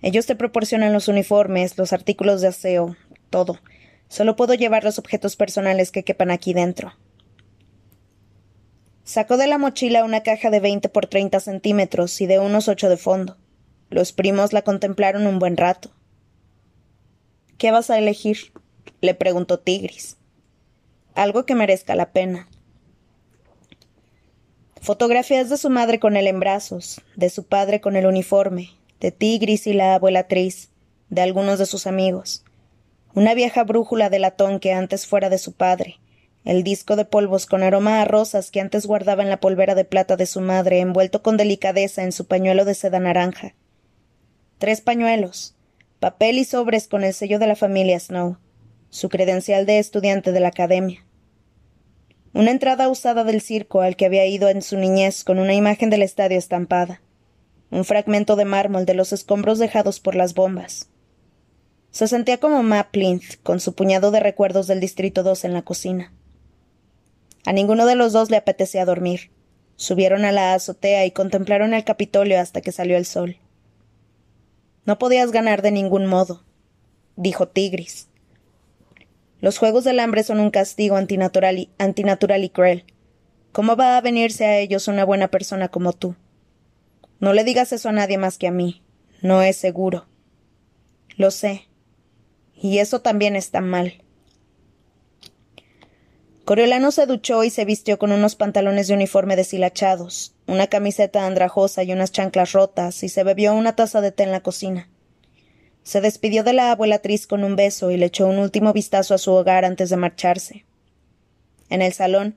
Ellos 0.01 0.27
te 0.27 0.35
proporcionan 0.35 0.93
los 0.93 1.07
uniformes, 1.07 1.77
los 1.77 1.93
artículos 1.93 2.41
de 2.41 2.49
aseo, 2.49 2.95
todo. 3.29 3.59
Solo 4.07 4.35
puedo 4.35 4.53
llevar 4.53 4.83
los 4.83 4.99
objetos 4.99 5.35
personales 5.35 5.91
que 5.91 6.03
quepan 6.03 6.31
aquí 6.31 6.53
dentro. 6.53 6.93
Sacó 9.09 9.37
de 9.37 9.47
la 9.47 9.57
mochila 9.57 10.03
una 10.03 10.21
caja 10.21 10.51
de 10.51 10.59
veinte 10.59 10.87
por 10.87 11.07
treinta 11.07 11.39
centímetros 11.39 12.21
y 12.21 12.27
de 12.27 12.37
unos 12.37 12.67
ocho 12.67 12.89
de 12.89 12.97
fondo. 12.97 13.37
Los 13.89 14.13
primos 14.13 14.53
la 14.53 14.61
contemplaron 14.61 15.25
un 15.25 15.39
buen 15.39 15.57
rato. 15.57 15.89
¿Qué 17.57 17.71
vas 17.71 17.89
a 17.89 17.97
elegir? 17.97 18.53
le 19.01 19.15
preguntó 19.15 19.57
Tigris. 19.57 20.17
Algo 21.15 21.47
que 21.47 21.55
merezca 21.55 21.95
la 21.95 22.11
pena. 22.11 22.49
Fotografías 24.79 25.49
de 25.49 25.57
su 25.57 25.71
madre 25.71 25.99
con 25.99 26.15
él 26.15 26.27
en 26.27 26.39
brazos, 26.39 27.01
de 27.15 27.31
su 27.31 27.45
padre 27.45 27.81
con 27.81 27.95
el 27.95 28.05
uniforme, 28.05 28.69
de 28.99 29.11
Tigris 29.11 29.65
y 29.65 29.73
la 29.73 29.95
abuelatriz, 29.95 30.69
de 31.09 31.23
algunos 31.23 31.57
de 31.57 31.65
sus 31.65 31.87
amigos. 31.87 32.45
Una 33.15 33.33
vieja 33.33 33.63
brújula 33.63 34.11
de 34.11 34.19
latón 34.19 34.59
que 34.59 34.71
antes 34.71 35.07
fuera 35.07 35.31
de 35.31 35.39
su 35.39 35.53
padre, 35.53 35.99
el 36.45 36.63
disco 36.63 36.95
de 36.95 37.05
polvos 37.05 37.45
con 37.45 37.63
aroma 37.63 38.01
a 38.01 38.05
rosas 38.05 38.49
que 38.49 38.61
antes 38.61 38.85
guardaba 38.85 39.23
en 39.23 39.29
la 39.29 39.39
polvera 39.39 39.75
de 39.75 39.85
plata 39.85 40.15
de 40.15 40.25
su 40.25 40.41
madre, 40.41 40.79
envuelto 40.79 41.21
con 41.21 41.37
delicadeza 41.37 42.03
en 42.03 42.11
su 42.11 42.27
pañuelo 42.27 42.65
de 42.65 42.75
seda 42.75 42.99
naranja. 42.99 43.55
Tres 44.57 44.81
pañuelos, 44.81 45.55
papel 45.99 46.37
y 46.37 46.45
sobres 46.45 46.87
con 46.87 47.03
el 47.03 47.13
sello 47.13 47.39
de 47.39 47.47
la 47.47 47.55
familia 47.55 47.99
Snow, 47.99 48.37
su 48.89 49.09
credencial 49.09 49.65
de 49.65 49.79
estudiante 49.79 50.31
de 50.31 50.39
la 50.39 50.47
academia. 50.47 51.05
Una 52.33 52.51
entrada 52.51 52.89
usada 52.89 53.23
del 53.23 53.41
circo 53.41 53.81
al 53.81 53.95
que 53.95 54.05
había 54.05 54.25
ido 54.25 54.49
en 54.49 54.61
su 54.61 54.77
niñez 54.77 55.23
con 55.23 55.39
una 55.39 55.53
imagen 55.53 55.89
del 55.89 56.03
estadio 56.03 56.37
estampada. 56.37 57.01
Un 57.71 57.85
fragmento 57.85 58.35
de 58.35 58.45
mármol 58.45 58.85
de 58.85 58.93
los 58.93 59.13
escombros 59.13 59.59
dejados 59.59 59.99
por 59.99 60.15
las 60.15 60.33
bombas. 60.33 60.89
Se 61.91 62.07
sentía 62.07 62.37
como 62.39 62.61
Ma 62.61 62.91
Plinth, 62.91 63.41
con 63.41 63.59
su 63.59 63.73
puñado 63.73 64.11
de 64.11 64.19
recuerdos 64.19 64.67
del 64.67 64.79
Distrito 64.79 65.23
2 65.23 65.45
en 65.45 65.53
la 65.53 65.63
cocina. 65.63 66.13
A 67.45 67.53
ninguno 67.53 67.85
de 67.85 67.95
los 67.95 68.13
dos 68.13 68.29
le 68.29 68.37
apetecía 68.37 68.85
dormir. 68.85 69.31
Subieron 69.75 70.25
a 70.25 70.31
la 70.31 70.53
azotea 70.53 71.05
y 71.05 71.11
contemplaron 71.11 71.73
el 71.73 71.85
Capitolio 71.85 72.39
hasta 72.39 72.61
que 72.61 72.71
salió 72.71 72.97
el 72.97 73.05
sol. 73.05 73.37
No 74.85 74.99
podías 74.99 75.31
ganar 75.31 75.61
de 75.61 75.71
ningún 75.71 76.05
modo, 76.05 76.43
dijo 77.15 77.47
Tigris. 77.47 78.09
Los 79.41 79.57
Juegos 79.57 79.85
del 79.85 79.99
Hambre 79.99 80.23
son 80.23 80.39
un 80.39 80.51
castigo 80.51 80.97
antinatural 80.97 81.57
y, 81.57 82.49
cruel. 82.49 82.85
¿Cómo 83.53 83.77
va 83.77 83.97
a 83.97 84.01
venirse 84.01 84.45
a 84.45 84.57
ellos 84.57 84.87
una 84.87 85.05
buena 85.05 85.29
persona 85.29 85.69
como 85.69 85.93
tú? 85.93 86.15
No 87.19 87.33
le 87.33 87.43
digas 87.43 87.71
eso 87.71 87.89
a 87.89 87.93
nadie 87.93 88.17
más 88.17 88.37
que 88.37 88.47
a 88.47 88.51
mí. 88.51 88.83
No 89.21 89.41
es 89.41 89.55
seguro. 89.55 90.07
Lo 91.15 91.31
sé. 91.31 91.67
Y 92.53 92.79
eso 92.79 93.01
también 93.01 93.35
está 93.35 93.61
mal. 93.61 94.03
Coriolano 96.49 96.89
se 96.89 97.05
duchó 97.05 97.43
y 97.43 97.51
se 97.51 97.63
vistió 97.63 97.99
con 97.99 98.11
unos 98.11 98.35
pantalones 98.35 98.87
de 98.87 98.95
uniforme 98.95 99.35
deshilachados, 99.35 100.33
una 100.47 100.65
camiseta 100.65 101.27
andrajosa 101.27 101.83
y 101.83 101.93
unas 101.93 102.11
chanclas 102.11 102.53
rotas, 102.53 103.03
y 103.03 103.09
se 103.09 103.23
bebió 103.23 103.53
una 103.53 103.75
taza 103.75 104.01
de 104.01 104.11
té 104.11 104.23
en 104.23 104.31
la 104.31 104.39
cocina. 104.41 104.89
Se 105.83 106.01
despidió 106.01 106.43
de 106.43 106.53
la 106.53 106.71
abuelatriz 106.71 107.27
con 107.27 107.43
un 107.43 107.55
beso 107.55 107.91
y 107.91 107.97
le 107.97 108.07
echó 108.07 108.25
un 108.25 108.39
último 108.39 108.73
vistazo 108.73 109.13
a 109.13 109.19
su 109.19 109.31
hogar 109.31 109.63
antes 109.63 109.91
de 109.91 109.97
marcharse. 109.97 110.65
En 111.69 111.83
el 111.83 111.93
salón, 111.93 112.35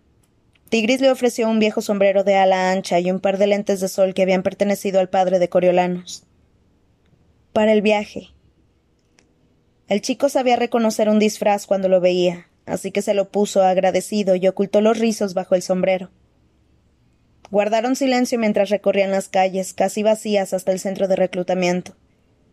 Tigris 0.68 1.00
le 1.00 1.10
ofreció 1.10 1.48
un 1.48 1.58
viejo 1.58 1.80
sombrero 1.80 2.22
de 2.22 2.34
ala 2.34 2.70
ancha 2.70 3.00
y 3.00 3.10
un 3.10 3.18
par 3.18 3.38
de 3.38 3.46
lentes 3.46 3.80
de 3.80 3.88
sol 3.88 4.12
que 4.12 4.20
habían 4.20 4.42
pertenecido 4.42 5.00
al 5.00 5.08
padre 5.08 5.38
de 5.38 5.48
Coriolanos. 5.48 6.24
Para 7.54 7.72
el 7.72 7.80
viaje. 7.80 8.28
El 9.88 10.02
chico 10.02 10.28
sabía 10.28 10.56
reconocer 10.56 11.08
un 11.08 11.18
disfraz 11.18 11.64
cuando 11.64 11.88
lo 11.88 12.02
veía, 12.02 12.51
así 12.66 12.90
que 12.92 13.02
se 13.02 13.14
lo 13.14 13.30
puso 13.30 13.62
agradecido 13.62 14.34
y 14.36 14.46
ocultó 14.46 14.80
los 14.80 14.98
rizos 14.98 15.34
bajo 15.34 15.54
el 15.54 15.62
sombrero. 15.62 16.10
Guardaron 17.50 17.96
silencio 17.96 18.38
mientras 18.38 18.70
recorrían 18.70 19.10
las 19.10 19.28
calles, 19.28 19.74
casi 19.74 20.02
vacías 20.02 20.54
hasta 20.54 20.72
el 20.72 20.80
centro 20.80 21.06
de 21.06 21.16
reclutamiento. 21.16 21.94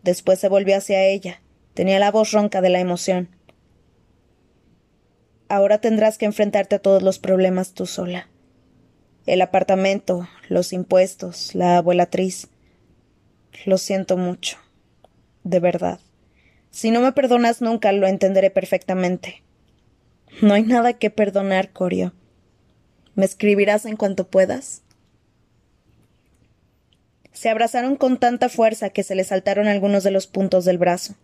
Después 0.02 0.38
se 0.38 0.48
volvió 0.48 0.76
hacia 0.76 1.04
ella. 1.04 1.40
Tenía 1.74 1.98
la 1.98 2.10
voz 2.10 2.32
ronca 2.32 2.60
de 2.60 2.68
la 2.68 2.80
emoción. 2.80 3.28
Ahora 5.48 5.80
tendrás 5.80 6.18
que 6.18 6.26
enfrentarte 6.26 6.76
a 6.76 6.78
todos 6.80 7.02
los 7.02 7.18
problemas 7.18 7.72
tú 7.72 7.86
sola. 7.86 8.28
El 9.26 9.42
apartamento, 9.42 10.28
los 10.48 10.72
impuestos, 10.72 11.54
la 11.54 11.78
abuelatriz. 11.78 12.48
Lo 13.64 13.78
siento 13.78 14.16
mucho. 14.16 14.58
De 15.44 15.60
verdad. 15.60 16.00
Si 16.70 16.90
no 16.90 17.00
me 17.00 17.12
perdonas 17.12 17.62
nunca, 17.62 17.90
lo 17.92 18.06
entenderé 18.06 18.50
perfectamente. 18.50 19.42
No 20.40 20.54
hay 20.54 20.62
nada 20.62 20.94
que 20.94 21.10
perdonar, 21.10 21.70
Corio. 21.70 22.14
¿Me 23.14 23.26
escribirás 23.26 23.84
en 23.84 23.96
cuanto 23.96 24.28
puedas? 24.28 24.82
Se 27.32 27.50
abrazaron 27.50 27.96
con 27.96 28.18
tanta 28.18 28.48
fuerza 28.48 28.90
que 28.90 29.02
se 29.02 29.14
le 29.14 29.24
saltaron 29.24 29.68
algunos 29.68 30.02
de 30.02 30.10
los 30.10 30.26
puntos 30.26 30.64
del 30.64 30.78
brazo. 30.78 31.14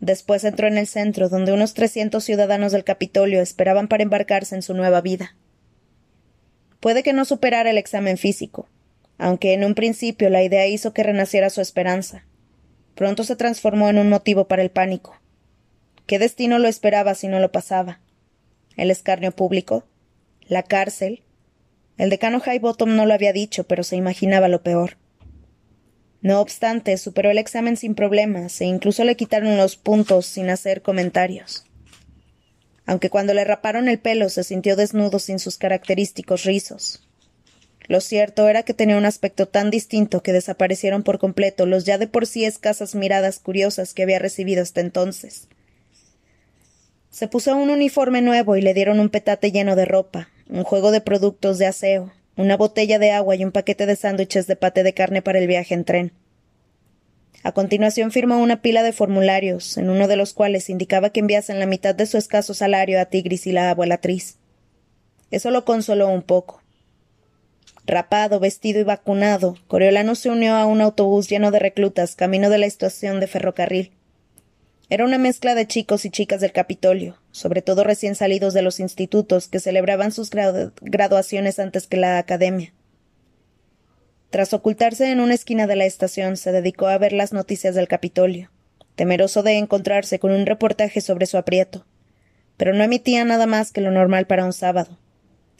Después 0.00 0.44
entró 0.44 0.68
en 0.68 0.78
el 0.78 0.86
centro, 0.86 1.28
donde 1.28 1.52
unos 1.52 1.74
trescientos 1.74 2.24
ciudadanos 2.24 2.72
del 2.72 2.84
Capitolio 2.84 3.40
esperaban 3.40 3.88
para 3.88 4.02
embarcarse 4.02 4.54
en 4.54 4.62
su 4.62 4.74
nueva 4.74 5.00
vida. 5.00 5.34
Puede 6.80 7.02
que 7.02 7.12
no 7.12 7.24
superara 7.24 7.70
el 7.70 7.78
examen 7.78 8.18
físico, 8.18 8.68
aunque 9.16 9.54
en 9.54 9.64
un 9.64 9.74
principio 9.74 10.30
la 10.30 10.42
idea 10.42 10.66
hizo 10.66 10.92
que 10.92 11.02
renaciera 11.02 11.50
su 11.50 11.60
esperanza. 11.60 12.24
Pronto 12.94 13.24
se 13.24 13.36
transformó 13.36 13.88
en 13.88 13.98
un 13.98 14.08
motivo 14.08 14.46
para 14.46 14.62
el 14.62 14.70
pánico. 14.70 15.16
¿Qué 16.06 16.18
destino 16.18 16.58
lo 16.58 16.68
esperaba 16.68 17.14
si 17.14 17.28
no 17.28 17.40
lo 17.40 17.50
pasaba? 17.50 18.00
El 18.78 18.90
escarnio 18.90 19.32
público, 19.32 19.84
la 20.46 20.62
cárcel. 20.62 21.22
El 21.98 22.08
decano 22.08 22.40
Highbottom 22.44 22.96
no 22.96 23.04
lo 23.04 23.12
había 23.12 23.34
dicho, 23.34 23.64
pero 23.64 23.82
se 23.82 23.96
imaginaba 23.96 24.48
lo 24.48 24.62
peor. 24.62 24.96
No 26.20 26.40
obstante, 26.40 26.96
superó 26.96 27.30
el 27.30 27.38
examen 27.38 27.76
sin 27.76 27.94
problemas 27.94 28.60
e 28.60 28.64
incluso 28.64 29.04
le 29.04 29.16
quitaron 29.16 29.56
los 29.56 29.76
puntos 29.76 30.26
sin 30.26 30.48
hacer 30.48 30.82
comentarios. 30.82 31.64
Aunque 32.86 33.10
cuando 33.10 33.34
le 33.34 33.44
raparon 33.44 33.88
el 33.88 33.98
pelo 33.98 34.28
se 34.28 34.44
sintió 34.44 34.74
desnudo 34.74 35.18
sin 35.18 35.38
sus 35.38 35.58
característicos 35.58 36.44
rizos. 36.44 37.04
Lo 37.86 38.00
cierto 38.00 38.48
era 38.48 38.62
que 38.62 38.74
tenía 38.74 38.96
un 38.96 39.06
aspecto 39.06 39.46
tan 39.46 39.70
distinto 39.70 40.22
que 40.22 40.32
desaparecieron 40.32 41.02
por 41.02 41.18
completo 41.18 41.66
los 41.66 41.84
ya 41.84 41.98
de 41.98 42.06
por 42.06 42.26
sí 42.26 42.44
escasas 42.44 42.94
miradas 42.94 43.38
curiosas 43.38 43.94
que 43.94 44.02
había 44.02 44.18
recibido 44.18 44.62
hasta 44.62 44.80
entonces. 44.80 45.48
Se 47.10 47.26
puso 47.28 47.56
un 47.56 47.70
uniforme 47.70 48.20
nuevo 48.20 48.56
y 48.56 48.62
le 48.62 48.74
dieron 48.74 49.00
un 49.00 49.08
petate 49.08 49.50
lleno 49.50 49.76
de 49.76 49.86
ropa, 49.86 50.28
un 50.48 50.62
juego 50.64 50.90
de 50.90 51.00
productos 51.00 51.58
de 51.58 51.66
aseo, 51.66 52.12
una 52.36 52.56
botella 52.56 52.98
de 52.98 53.12
agua 53.12 53.34
y 53.34 53.44
un 53.44 53.52
paquete 53.52 53.86
de 53.86 53.96
sándwiches 53.96 54.46
de 54.46 54.56
pate 54.56 54.82
de 54.82 54.94
carne 54.94 55.22
para 55.22 55.38
el 55.38 55.46
viaje 55.46 55.74
en 55.74 55.84
tren. 55.84 56.12
A 57.42 57.52
continuación 57.52 58.10
firmó 58.10 58.38
una 58.38 58.60
pila 58.60 58.82
de 58.82 58.92
formularios, 58.92 59.78
en 59.78 59.90
uno 59.90 60.06
de 60.08 60.16
los 60.16 60.34
cuales 60.34 60.68
indicaba 60.68 61.10
que 61.10 61.20
enviasen 61.20 61.60
la 61.60 61.66
mitad 61.66 61.94
de 61.94 62.06
su 62.06 62.18
escaso 62.18 62.52
salario 62.52 63.00
a 63.00 63.06
Tigris 63.06 63.46
y 63.46 63.52
la 63.52 63.70
abuelatriz. 63.70 64.38
Eso 65.30 65.50
lo 65.50 65.64
consoló 65.64 66.08
un 66.08 66.22
poco. 66.22 66.62
Rapado, 67.86 68.38
vestido 68.38 68.80
y 68.80 68.84
vacunado, 68.84 69.56
Coriolano 69.66 70.14
se 70.14 70.28
unió 70.28 70.56
a 70.56 70.66
un 70.66 70.82
autobús 70.82 71.28
lleno 71.28 71.50
de 71.50 71.58
reclutas 71.58 72.16
camino 72.16 72.50
de 72.50 72.58
la 72.58 72.66
estación 72.66 73.18
de 73.18 73.28
ferrocarril. 73.28 73.92
Era 74.90 75.04
una 75.04 75.18
mezcla 75.18 75.54
de 75.54 75.66
chicos 75.66 76.06
y 76.06 76.10
chicas 76.10 76.40
del 76.40 76.52
Capitolio, 76.52 77.18
sobre 77.30 77.60
todo 77.60 77.84
recién 77.84 78.14
salidos 78.14 78.54
de 78.54 78.62
los 78.62 78.80
institutos 78.80 79.46
que 79.46 79.60
celebraban 79.60 80.12
sus 80.12 80.30
graduaciones 80.30 81.58
antes 81.58 81.86
que 81.86 81.98
la 81.98 82.18
academia. 82.18 82.72
Tras 84.30 84.54
ocultarse 84.54 85.10
en 85.10 85.20
una 85.20 85.34
esquina 85.34 85.66
de 85.66 85.76
la 85.76 85.84
estación, 85.84 86.36
se 86.36 86.52
dedicó 86.52 86.86
a 86.86 86.96
ver 86.98 87.12
las 87.12 87.32
noticias 87.32 87.74
del 87.74 87.88
Capitolio. 87.88 88.50
temeroso 88.94 89.44
de 89.44 89.58
encontrarse 89.58 90.18
con 90.18 90.32
un 90.32 90.44
reportaje 90.44 91.00
sobre 91.00 91.26
su 91.26 91.38
aprieto. 91.38 91.86
Pero 92.56 92.74
no 92.74 92.82
emitía 92.82 93.24
nada 93.24 93.46
más 93.46 93.70
que 93.70 93.80
lo 93.80 93.92
normal 93.92 94.26
para 94.26 94.44
un 94.44 94.52
sábado. 94.52 94.98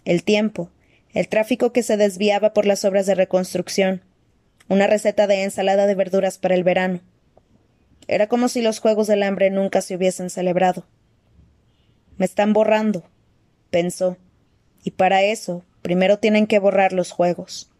El 0.05 0.25
tiempo, 0.25 0.71
el 1.15 1.29
tráfico 1.29 1.73
que 1.73 1.85
se 1.85 1.97
desviaba 1.97 2.53
por 2.53 2.67
las 2.67 2.85
obras 2.85 3.07
de 3.07 3.15
reconstrucción, 3.15 4.03
una 4.69 4.89
receta 4.89 5.29
de 5.29 5.45
ensalada 5.45 5.87
de 5.87 5.95
verduras 5.95 6.37
para 6.37 6.57
el 6.57 6.65
verano. 6.65 7.01
Era 8.09 8.27
como 8.27 8.49
si 8.49 8.63
los 8.63 8.81
Juegos 8.81 9.07
del 9.07 9.23
Hambre 9.23 9.51
nunca 9.51 9.83
se 9.83 9.95
hubiesen 9.95 10.31
celebrado. 10.31 10.87
Me 12.17 12.25
están 12.25 12.55
borrando, 12.55 13.05
pensó, 13.71 14.17
y 14.83 14.93
para 14.93 15.23
eso 15.23 15.63
primero 15.83 16.19
tienen 16.19 16.47
que 16.47 16.59
borrar 16.59 16.95
los 16.95 17.13
Juegos. 17.13 17.71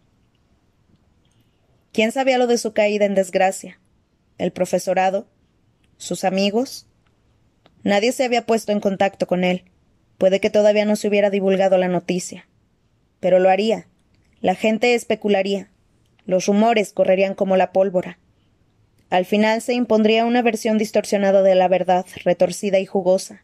¿Quién 1.93 2.13
sabía 2.13 2.39
lo 2.39 2.47
de 2.47 2.59
su 2.59 2.75
caída 2.75 3.07
en 3.07 3.15
desgracia? 3.15 3.81
¿El 4.37 4.53
profesorado? 4.53 5.27
¿Sus 5.97 6.25
amigos? 6.25 6.87
Nadie 7.83 8.13
se 8.13 8.25
había 8.25 8.45
puesto 8.45 8.71
en 8.71 8.81
contacto 8.81 9.27
con 9.27 9.45
él. 9.45 9.65
Puede 10.19 10.41
que 10.41 10.51
todavía 10.51 10.85
no 10.85 10.95
se 10.97 11.09
hubiera 11.09 11.31
divulgado 11.31 11.79
la 11.79 11.89
noticia. 11.89 12.47
Pero 13.19 13.39
lo 13.39 13.49
haría. 13.49 13.89
La 14.41 14.55
gente 14.55 14.95
especularía. 14.95 15.71
Los 16.27 16.47
rumores 16.47 16.93
correrían 16.93 17.35
como 17.35 17.57
la 17.57 17.73
pólvora. 17.73 18.19
Al 19.11 19.25
final 19.25 19.63
se 19.63 19.75
impondría 19.75 20.27
una 20.27 20.43
versión 20.43 20.77
distorsionada 20.77 21.43
de 21.43 21.55
la 21.55 21.69
verdad, 21.69 22.05
retorcida 22.25 22.79
y 22.79 22.87
jugosa. 22.87 23.43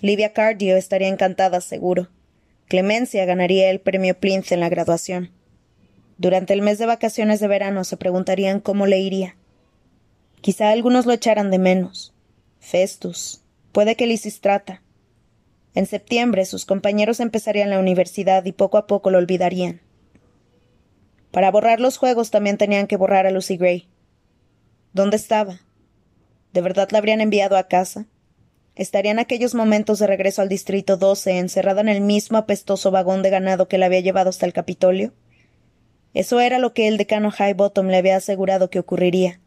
Livia 0.00 0.32
Cardio 0.32 0.76
estaría 0.76 1.08
encantada, 1.08 1.60
seguro. 1.60 2.08
Clemencia 2.66 3.24
ganaría 3.24 3.70
el 3.70 3.80
premio 3.80 4.18
Plinth 4.18 4.50
en 4.50 4.60
la 4.60 4.68
graduación. 4.68 5.30
Durante 6.18 6.52
el 6.52 6.62
mes 6.62 6.78
de 6.78 6.86
vacaciones 6.86 7.38
de 7.38 7.48
verano 7.48 7.84
se 7.84 7.96
preguntarían 7.96 8.60
cómo 8.60 8.86
le 8.86 8.98
iría. 8.98 9.36
Quizá 10.40 10.70
algunos 10.70 11.06
lo 11.06 11.12
echaran 11.12 11.52
de 11.52 11.58
menos. 11.60 12.12
Festus. 12.58 13.42
Puede 13.70 13.94
que 13.94 14.06
Lisistrata. 14.08 14.82
En 15.74 15.86
septiembre 15.86 16.44
sus 16.44 16.66
compañeros 16.66 17.20
empezarían 17.20 17.70
la 17.70 17.78
universidad 17.78 18.44
y 18.44 18.52
poco 18.52 18.78
a 18.78 18.86
poco 18.88 19.10
lo 19.10 19.18
olvidarían. 19.18 19.80
Para 21.30 21.50
borrar 21.50 21.80
los 21.80 21.96
juegos 21.96 22.30
también 22.30 22.58
tenían 22.58 22.88
que 22.88 22.96
borrar 22.96 23.26
a 23.26 23.30
Lucy 23.30 23.56
Gray. 23.56 23.88
¿Dónde 24.92 25.16
estaba? 25.16 25.60
¿De 26.52 26.60
verdad 26.60 26.88
la 26.90 26.98
habrían 26.98 27.22
enviado 27.22 27.56
a 27.56 27.66
casa? 27.66 28.06
¿Estarían 28.74 29.18
aquellos 29.18 29.54
momentos 29.54 29.98
de 29.98 30.06
regreso 30.06 30.42
al 30.42 30.50
Distrito 30.50 30.98
12 30.98 31.38
encerrada 31.38 31.80
en 31.80 31.88
el 31.88 32.02
mismo 32.02 32.36
apestoso 32.36 32.90
vagón 32.90 33.22
de 33.22 33.30
ganado 33.30 33.68
que 33.68 33.78
la 33.78 33.86
había 33.86 34.00
llevado 34.00 34.28
hasta 34.28 34.44
el 34.44 34.52
Capitolio? 34.52 35.14
Eso 36.12 36.40
era 36.40 36.58
lo 36.58 36.74
que 36.74 36.88
el 36.88 36.98
decano 36.98 37.30
Highbottom 37.30 37.86
le 37.86 37.96
había 37.96 38.16
asegurado 38.16 38.68
que 38.68 38.78
ocurriría. 38.78 39.40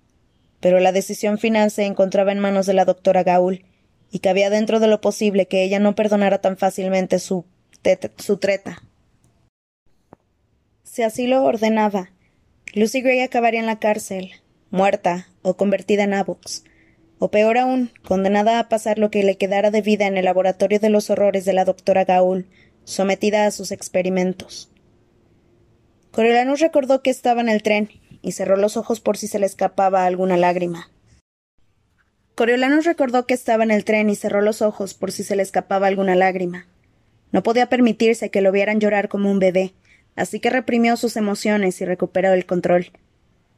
Pero 0.61 0.79
la 0.79 0.91
decisión 0.91 1.37
final 1.37 1.69
se 1.69 1.85
encontraba 1.85 2.31
en 2.31 2.39
manos 2.39 2.65
de 2.65 2.73
la 2.73 2.85
doctora 2.85 3.23
Gaul, 3.23 3.65
y 4.11 4.19
cabía 4.19 4.49
dentro 4.49 4.79
de 4.79 4.87
lo 4.87 5.01
posible 5.01 5.47
que 5.47 5.63
ella 5.63 5.77
no 5.77 5.93
perdonara 5.93 6.39
tan 6.39 6.57
fácilmente 6.57 7.19
su, 7.19 7.45
su 8.17 8.37
treta. 8.37 8.81
Si 10.83 11.03
así 11.03 11.27
lo 11.27 11.43
ordenaba, 11.43 12.11
Lucy 12.73 13.01
Gray 13.01 13.19
acabaría 13.19 13.59
en 13.59 13.65
la 13.65 13.79
cárcel, 13.79 14.31
muerta 14.75 15.29
o 15.41 15.55
convertida 15.55 16.03
en 16.03 16.13
Avox, 16.13 16.65
o 17.17 17.31
peor 17.31 17.57
aún, 17.57 17.91
condenada 18.03 18.59
a 18.59 18.67
pasar 18.67 18.99
lo 18.99 19.09
que 19.09 19.23
le 19.23 19.37
quedara 19.37 19.71
de 19.71 19.81
vida 19.81 20.05
en 20.05 20.17
el 20.17 20.25
laboratorio 20.25 20.79
de 20.79 20.89
los 20.89 21.09
horrores 21.09 21.45
de 21.45 21.53
la 21.53 21.63
doctora 21.63 22.03
Gaul, 22.03 22.47
sometida 22.83 23.45
a 23.45 23.51
sus 23.51 23.71
experimentos. 23.71 24.69
Coriolanus 26.11 26.59
recordó 26.59 27.01
que 27.01 27.09
estaba 27.09 27.39
en 27.39 27.49
el 27.49 27.63
tren 27.63 27.89
y 28.21 28.33
cerró 28.33 28.57
los 28.57 28.75
ojos 28.75 28.99
por 28.99 29.17
si 29.17 29.27
se 29.27 29.39
le 29.39 29.45
escapaba 29.45 30.05
alguna 30.05 30.35
lágrima. 30.35 30.91
Coriolanus 32.35 32.83
recordó 32.83 33.25
que 33.25 33.33
estaba 33.33 33.63
en 33.63 33.71
el 33.71 33.85
tren 33.85 34.09
y 34.09 34.15
cerró 34.15 34.41
los 34.41 34.61
ojos 34.61 34.93
por 34.93 35.13
si 35.13 35.23
se 35.23 35.37
le 35.37 35.41
escapaba 35.41 35.87
alguna 35.87 36.15
lágrima. 36.15 36.67
No 37.31 37.43
podía 37.43 37.69
permitirse 37.69 38.29
que 38.29 38.41
lo 38.41 38.51
vieran 38.51 38.81
llorar 38.81 39.07
como 39.07 39.31
un 39.31 39.39
bebé, 39.39 39.73
así 40.17 40.41
que 40.41 40.49
reprimió 40.49 40.97
sus 40.97 41.15
emociones 41.15 41.79
y 41.79 41.85
recuperó 41.85 42.33
el 42.33 42.45
control. 42.45 42.91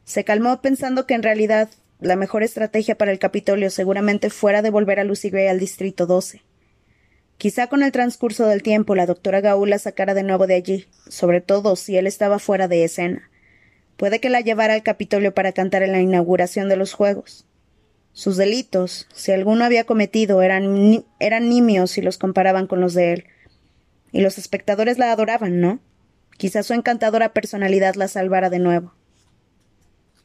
Se 0.08 0.24
calmó 0.24 0.62
pensando 0.62 1.06
que 1.06 1.12
en 1.12 1.22
realidad 1.22 1.68
la 2.00 2.16
mejor 2.16 2.42
estrategia 2.42 2.96
para 2.96 3.10
el 3.10 3.18
Capitolio 3.18 3.68
seguramente 3.68 4.30
fuera 4.30 4.62
devolver 4.62 4.98
a 4.98 5.04
Lucy 5.04 5.28
Gray 5.28 5.48
al 5.48 5.58
Distrito 5.58 6.06
12. 6.06 6.40
Quizá 7.36 7.66
con 7.66 7.82
el 7.82 7.92
transcurso 7.92 8.46
del 8.46 8.62
tiempo 8.62 8.94
la 8.94 9.04
doctora 9.04 9.42
Gaul 9.42 9.68
la 9.68 9.78
sacara 9.78 10.14
de 10.14 10.22
nuevo 10.22 10.46
de 10.46 10.54
allí, 10.54 10.86
sobre 11.10 11.42
todo 11.42 11.76
si 11.76 11.98
él 11.98 12.06
estaba 12.06 12.38
fuera 12.38 12.68
de 12.68 12.84
escena. 12.84 13.28
Puede 13.98 14.18
que 14.18 14.30
la 14.30 14.40
llevara 14.40 14.72
al 14.72 14.82
Capitolio 14.82 15.34
para 15.34 15.52
cantar 15.52 15.82
en 15.82 15.92
la 15.92 16.00
inauguración 16.00 16.70
de 16.70 16.76
los 16.76 16.94
Juegos. 16.94 17.46
Sus 18.14 18.38
delitos, 18.38 19.08
si 19.12 19.32
alguno 19.32 19.66
había 19.66 19.84
cometido, 19.84 20.40
eran, 20.40 21.04
eran 21.20 21.50
nimios 21.50 21.90
si 21.90 22.00
los 22.00 22.16
comparaban 22.16 22.66
con 22.66 22.80
los 22.80 22.94
de 22.94 23.12
él. 23.12 23.24
Y 24.10 24.22
los 24.22 24.38
espectadores 24.38 24.96
la 24.96 25.12
adoraban, 25.12 25.60
¿no? 25.60 25.80
Quizá 26.38 26.62
su 26.62 26.72
encantadora 26.72 27.34
personalidad 27.34 27.94
la 27.96 28.08
salvara 28.08 28.48
de 28.48 28.58
nuevo. 28.58 28.94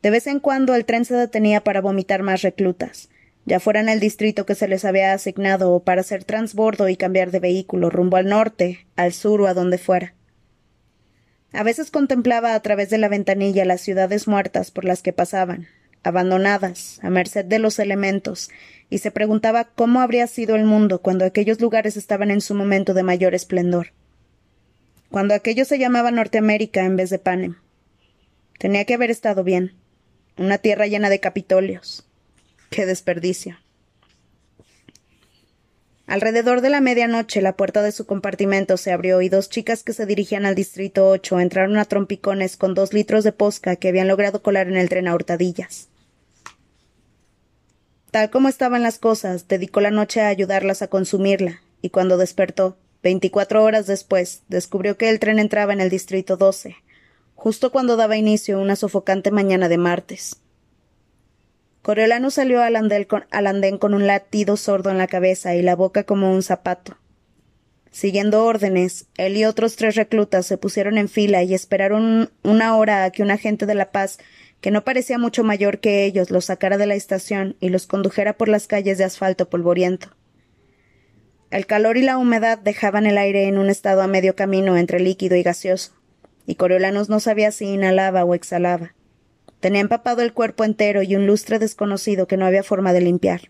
De 0.04 0.10
vez 0.10 0.28
en 0.28 0.42
cuando 0.42 0.76
el 0.76 0.84
tren 0.84 1.06
se 1.06 1.16
detenía 1.16 1.64
para 1.64 1.80
vomitar 1.80 2.24
más 2.24 2.42
reclutas, 2.42 3.10
ya 3.46 3.62
fuera 3.62 3.80
en 3.80 3.88
el 3.88 4.02
distrito 4.02 4.46
que 4.46 4.54
se 4.54 4.68
les 4.68 4.84
había 4.84 5.14
asignado 5.14 5.72
o 5.72 5.80
para 5.80 6.02
hacer 6.02 6.26
transbordo 6.26 6.90
y 6.90 6.98
cambiar 6.98 7.32
de 7.32 7.40
vehículo 7.40 7.90
rumbo 7.90 8.18
al 8.18 8.28
norte, 8.28 8.86
al 8.98 9.14
sur 9.14 9.40
o 9.40 9.48
a 9.48 9.54
donde 9.54 9.78
fuera. 9.78 10.14
A 11.54 11.64
veces 11.64 11.90
contemplaba 11.90 12.54
a 12.54 12.60
través 12.62 12.90
de 12.90 12.98
la 12.98 13.08
ventanilla 13.08 13.64
las 13.64 13.80
ciudades 13.80 14.28
muertas 14.28 14.72
por 14.72 14.84
las 14.84 15.02
que 15.02 15.14
pasaban, 15.14 15.68
abandonadas, 16.04 17.00
a 17.02 17.10
merced 17.10 17.46
de 17.46 17.60
los 17.60 17.80
elementos, 17.80 18.50
y 18.90 18.98
se 18.98 19.10
preguntaba 19.10 19.70
cómo 19.74 20.02
habría 20.02 20.28
sido 20.28 20.58
el 20.58 20.66
mundo 20.66 21.02
cuando 21.02 21.24
aquellos 21.24 21.62
lugares 21.62 21.96
estaban 21.96 22.30
en 22.30 22.42
su 22.42 22.56
momento 22.56 22.94
de 22.94 23.04
mayor 23.04 23.36
esplendor. 23.36 23.94
Cuando 25.10 25.34
aquello 25.34 25.64
se 25.64 25.80
llamaba 25.80 26.12
Norteamérica 26.12 26.84
en 26.84 26.98
vez 26.98 27.10
de 27.10 27.20
Panem. 27.20 27.56
Tenía 28.60 28.84
que 28.84 28.96
haber 28.96 29.10
estado 29.10 29.46
bien. 29.46 29.82
Una 30.38 30.58
tierra 30.58 30.88
llena 30.88 31.10
de 31.10 31.20
capitolios, 31.20 32.08
¡Qué 32.72 32.88
desperdicio! 32.88 33.60
Alrededor 36.08 36.62
de 36.62 36.72
la 36.72 36.82
medianoche 36.82 37.42
la 37.42 37.56
puerta 37.56 37.84
de 37.84 37.92
su 37.92 38.08
compartimento 38.08 38.78
se 38.78 38.92
abrió 38.92 39.22
y 39.22 39.30
dos 39.30 39.50
chicas 39.50 39.84
que 39.84 39.94
se 39.94 40.08
dirigían 40.08 40.48
al 40.48 40.56
distrito 40.56 41.08
8 41.08 41.40
entraron 41.40 41.78
a 41.78 41.86
trompicones 41.86 42.58
con 42.58 42.74
dos 42.74 42.94
litros 42.94 43.24
de 43.24 43.32
posca 43.32 43.76
que 43.76 43.90
habían 43.90 44.08
logrado 44.08 44.42
colar 44.42 44.68
en 44.68 44.76
el 44.76 44.90
tren 44.90 45.08
a 45.08 45.14
hurtadillas. 45.14 45.90
Tal 48.10 48.32
como 48.32 48.50
estaban 48.50 48.82
las 48.82 48.98
cosas, 48.98 49.48
dedicó 49.48 49.82
la 49.82 49.92
noche 49.92 50.22
a 50.22 50.30
ayudarlas 50.30 50.82
a 50.82 50.88
consumirla, 50.88 51.62
y 51.82 51.90
cuando 51.90 52.18
despertó, 52.18 52.78
veinticuatro 53.04 53.64
horas 53.64 53.86
después, 53.86 54.42
descubrió 54.50 54.98
que 54.98 55.10
el 55.10 55.20
tren 55.20 55.38
entraba 55.38 55.74
en 55.74 55.82
el 55.82 55.90
distrito 55.90 56.38
12, 56.38 56.76
justo 57.44 57.74
cuando 57.74 57.98
daba 57.98 58.16
inicio 58.16 58.58
una 58.58 58.78
sofocante 58.78 59.30
mañana 59.30 59.68
de 59.68 59.78
martes. 59.78 60.38
Coriolano 61.82 62.32
salió 62.32 62.62
al 62.62 63.06
con, 63.06 63.26
andén 63.32 63.78
con 63.78 63.94
un 63.94 64.08
latido 64.08 64.56
sordo 64.56 64.92
en 64.92 64.98
la 64.98 65.08
cabeza 65.08 65.54
y 65.54 65.62
la 65.62 65.76
boca 65.76 66.06
como 66.06 66.32
un 66.32 66.42
zapato. 66.42 66.96
Siguiendo 67.92 68.46
órdenes, 68.46 69.08
él 69.18 69.36
y 69.36 69.44
otros 69.44 69.76
tres 69.76 69.96
reclutas 69.96 70.46
se 70.46 70.58
pusieron 70.58 70.98
en 70.98 71.10
fila 71.10 71.44
y 71.44 71.54
esperaron 71.54 72.32
una 72.44 72.78
hora 72.78 73.04
a 73.04 73.12
que 73.12 73.24
un 73.24 73.32
agente 73.32 73.66
de 73.66 73.76
la 73.76 73.92
paz, 73.92 74.20
que 74.62 74.72
no 74.72 74.86
parecía 74.86 75.18
mucho 75.18 75.44
mayor 75.44 75.82
que 75.82 76.06
ellos, 76.06 76.32
los 76.32 76.46
sacara 76.46 76.78
de 76.78 76.86
la 76.86 76.96
estación 76.96 77.58
y 77.60 77.68
los 77.68 77.88
condujera 77.88 78.38
por 78.38 78.48
las 78.48 78.68
calles 78.68 78.98
de 78.98 79.04
asfalto 79.04 79.50
polvoriento. 79.50 80.16
El 81.52 81.66
calor 81.66 81.98
y 81.98 82.04
la 82.04 82.18
humedad 82.18 82.58
dejaban 82.58 83.06
el 83.06 83.18
aire 83.18 83.50
en 83.50 83.58
un 83.58 83.70
estado 83.70 84.02
a 84.02 84.08
medio 84.08 84.34
camino 84.34 84.78
entre 84.78 85.02
líquido 85.02 85.36
y 85.36 85.44
gaseoso, 85.44 85.92
y 86.46 86.56
Coriolanos 86.56 87.10
no 87.10 87.20
sabía 87.20 87.52
si 87.52 87.66
inhalaba 87.66 88.24
o 88.24 88.36
exhalaba. 88.36 88.94
Tenía 89.60 89.82
empapado 89.82 90.22
el 90.22 90.34
cuerpo 90.34 90.64
entero 90.64 91.04
y 91.04 91.16
un 91.16 91.26
lustre 91.26 91.60
desconocido 91.60 92.28
que 92.28 92.38
no 92.38 92.46
había 92.46 92.64
forma 92.64 92.92
de 92.94 93.02
limpiar. 93.02 93.50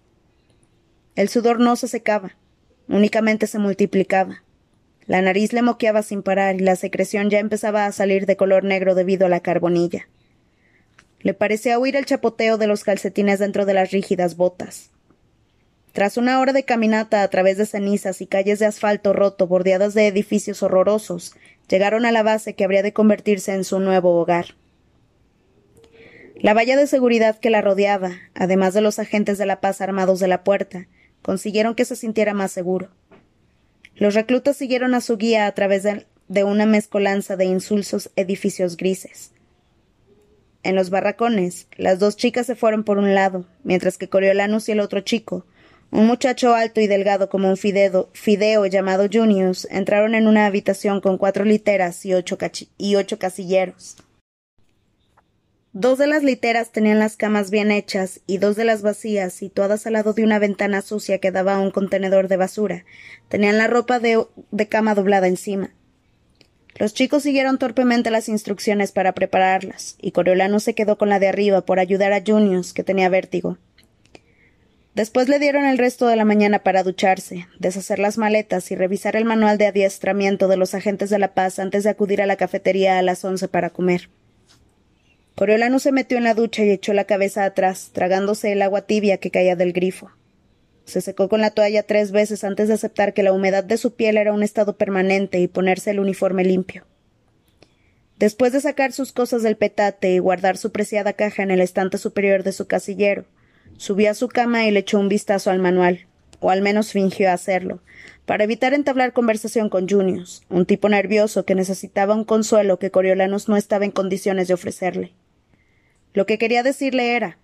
El 1.15 1.29
sudor 1.29 1.59
no 1.59 1.75
se 1.75 1.87
secaba, 1.87 2.35
únicamente 2.87 3.47
se 3.47 3.59
multiplicaba. 3.59 4.43
La 5.05 5.21
nariz 5.21 5.53
le 5.53 5.61
moqueaba 5.61 6.01
sin 6.01 6.23
parar 6.23 6.55
y 6.55 6.59
la 6.59 6.75
secreción 6.75 7.29
ya 7.29 7.39
empezaba 7.39 7.85
a 7.85 7.91
salir 7.91 8.25
de 8.25 8.37
color 8.37 8.63
negro 8.63 8.95
debido 8.95 9.25
a 9.25 9.29
la 9.29 9.41
carbonilla. 9.41 10.07
Le 11.19 11.33
parecía 11.33 11.79
oír 11.79 11.95
el 11.95 12.05
chapoteo 12.05 12.57
de 12.57 12.67
los 12.67 12.83
calcetines 12.83 13.39
dentro 13.39 13.65
de 13.65 13.73
las 13.73 13.91
rígidas 13.91 14.35
botas. 14.35 14.91
Tras 15.93 16.17
una 16.17 16.39
hora 16.39 16.53
de 16.53 16.63
caminata 16.63 17.21
a 17.21 17.27
través 17.27 17.57
de 17.57 17.65
cenizas 17.65 18.19
y 18.21 18.27
calles 18.27 18.59
de 18.59 18.65
asfalto 18.65 19.13
roto 19.13 19.47
bordeadas 19.47 19.93
de 19.93 20.07
edificios 20.07 20.63
horrorosos, 20.63 21.35
llegaron 21.69 22.05
a 22.05 22.11
la 22.11 22.23
base 22.23 22.55
que 22.55 22.63
habría 22.63 22.83
de 22.83 22.93
convertirse 22.93 23.53
en 23.53 23.63
su 23.63 23.79
nuevo 23.79 24.19
hogar. 24.19 24.55
La 26.35 26.53
valla 26.53 26.75
de 26.75 26.87
seguridad 26.87 27.39
que 27.39 27.49
la 27.49 27.61
rodeaba, 27.61 28.11
además 28.33 28.73
de 28.73 28.81
los 28.81 28.99
agentes 28.99 29.37
de 29.37 29.45
la 29.45 29.61
paz 29.61 29.81
armados 29.81 30.19
de 30.19 30.27
la 30.27 30.43
puerta, 30.43 30.87
consiguieron 31.21 31.75
que 31.75 31.85
se 31.85 31.95
sintiera 31.95 32.33
más 32.33 32.51
seguro. 32.51 32.89
Los 33.95 34.13
reclutas 34.13 34.57
siguieron 34.57 34.95
a 34.95 35.01
su 35.01 35.17
guía 35.17 35.45
a 35.45 35.51
través 35.53 35.83
de, 35.83 36.43
una 36.43 36.65
mezcolanza 36.65 37.37
de 37.37 37.45
insulsos 37.45 38.09
edificios 38.15 38.77
grises. 38.77 39.31
en 40.63 40.75
los 40.75 40.89
barracones, 40.89 41.67
las 41.75 41.99
dos 41.99 42.15
chicas 42.15 42.45
se 42.45 42.55
fueron 42.55 42.83
por 42.83 42.97
un 42.97 43.13
lado, 43.13 43.45
mientras 43.63 43.97
que 43.97 44.07
Coriolanus 44.07 44.69
y 44.69 44.71
el 44.71 44.79
otro 44.79 45.01
chico, 45.01 45.45
un 45.93 46.07
muchacho 46.07 46.55
alto 46.55 46.81
y 46.81 46.87
delgado 46.87 47.29
como 47.29 47.47
un 47.49 47.55
fideo, 47.55 48.65
llamado 48.65 49.07
Junius, 49.11 49.67
entraron 49.69 50.15
en 50.15 50.27
una 50.27 50.47
habitación 50.47 51.01
con 51.01 51.19
cuatro 51.19 51.45
literas 51.45 52.03
y 52.03 52.15
ocho, 52.15 52.39
casilleros. 52.39 53.97
Dos 55.71 55.99
de 55.99 56.07
las 56.07 56.23
literas 56.23 56.71
tenían 56.71 56.97
las 56.97 57.15
camas 57.15 57.51
bien 57.51 57.69
hechas 57.69 58.21
y 58.25 58.39
dos 58.39 58.55
de 58.55 58.65
las 58.65 58.81
vacías, 58.81 59.33
situadas 59.33 59.85
al 59.85 59.93
lado 59.93 60.13
de 60.13 60.23
una 60.23 60.39
ventana 60.39 60.81
sucia 60.81 61.19
que 61.19 61.31
daba 61.31 61.55
a 61.55 61.59
un 61.59 61.69
contenedor 61.69 62.27
de 62.27 62.37
basura, 62.37 62.85
tenían 63.29 63.59
la 63.59 63.67
ropa 63.67 63.99
de 63.99 64.67
cama 64.67 64.95
doblada 64.95 65.27
encima. 65.27 65.75
Los 66.75 66.95
chicos 66.95 67.21
siguieron 67.21 67.59
torpemente 67.59 68.09
las 68.09 68.29
instrucciones 68.29 68.91
para 68.91 69.13
prepararlas, 69.13 69.95
y 70.01 70.11
Coriolano 70.11 70.59
se 70.59 70.73
quedó 70.73 70.97
con 70.97 71.09
la 71.09 71.19
de 71.19 71.27
arriba 71.27 71.61
por 71.61 71.77
ayudar 71.77 72.13
a 72.13 72.23
Junius, 72.25 72.73
que 72.73 72.83
tenía 72.83 73.09
vértigo. 73.09 73.59
Después 74.95 75.27
le 75.27 75.39
dieron 75.39 75.65
el 75.65 75.79
resto 75.79 76.07
de 76.07 76.15
la 76.15 76.23
mañana 76.23 76.59
para 76.59 76.83
ducharse, 76.83 77.47
deshacer 77.59 77.97
las 77.97 78.19
maletas 78.19 78.69
y 78.69 78.75
revisar 78.75 79.15
el 79.15 79.25
manual 79.25 79.57
de 79.57 79.65
adiestramiento 79.65 80.47
de 80.47 80.57
los 80.57 80.75
agentes 80.75 81.09
de 81.09 81.17
la 81.17 81.33
paz 81.33 81.57
antes 81.57 81.83
de 81.83 81.89
acudir 81.89 82.21
a 82.21 82.27
la 82.27 82.35
cafetería 82.35 82.99
a 82.99 83.01
las 83.01 83.25
once 83.25 83.47
para 83.47 83.71
comer. 83.71 84.09
Coriolano 85.33 85.79
se 85.79 85.91
metió 85.91 86.19
en 86.19 86.23
la 86.23 86.35
ducha 86.35 86.63
y 86.63 86.69
echó 86.69 86.93
la 86.93 87.05
cabeza 87.05 87.43
atrás, 87.43 87.89
tragándose 87.91 88.51
el 88.51 88.61
agua 88.61 88.81
tibia 88.81 89.17
que 89.17 89.31
caía 89.31 89.55
del 89.55 89.73
grifo. 89.73 90.11
Se 90.85 91.01
secó 91.01 91.27
con 91.27 91.41
la 91.41 91.49
toalla 91.49 91.81
tres 91.81 92.11
veces 92.11 92.43
antes 92.43 92.67
de 92.67 92.75
aceptar 92.75 93.15
que 93.15 93.23
la 93.23 93.33
humedad 93.33 93.63
de 93.63 93.77
su 93.77 93.95
piel 93.95 94.17
era 94.17 94.31
un 94.31 94.43
estado 94.43 94.77
permanente 94.77 95.39
y 95.39 95.47
ponerse 95.47 95.89
el 95.89 95.99
uniforme 95.99 96.43
limpio. 96.43 96.85
Después 98.19 98.53
de 98.53 98.61
sacar 98.61 98.91
sus 98.91 99.11
cosas 99.11 99.41
del 99.41 99.57
petate 99.57 100.11
y 100.13 100.19
guardar 100.19 100.55
su 100.57 100.71
preciada 100.71 101.13
caja 101.13 101.41
en 101.41 101.49
el 101.49 101.61
estante 101.61 101.97
superior 101.97 102.43
de 102.43 102.51
su 102.51 102.67
casillero, 102.67 103.25
subió 103.77 104.11
a 104.11 104.13
su 104.13 104.27
cama 104.27 104.65
y 104.65 104.71
le 104.71 104.79
echó 104.79 104.99
un 104.99 105.09
vistazo 105.09 105.51
al 105.51 105.59
manual, 105.59 106.07
o 106.39 106.49
al 106.49 106.61
menos 106.61 106.91
fingió 106.91 107.31
hacerlo, 107.31 107.81
para 108.25 108.45
evitar 108.45 108.73
entablar 108.73 109.13
conversación 109.13 109.69
con 109.69 109.87
Junius, 109.87 110.43
un 110.49 110.65
tipo 110.65 110.87
nervioso 110.89 111.45
que 111.45 111.55
necesitaba 111.55 112.15
un 112.15 112.23
consuelo 112.23 112.79
que 112.79 112.91
Coriolanos 112.91 113.49
no 113.49 113.57
estaba 113.57 113.85
en 113.85 113.91
condiciones 113.91 114.47
de 114.47 114.53
ofrecerle. 114.53 115.13
Lo 116.13 116.25
que 116.25 116.37
quería 116.37 116.63
decirle 116.63 117.15
era 117.15 117.37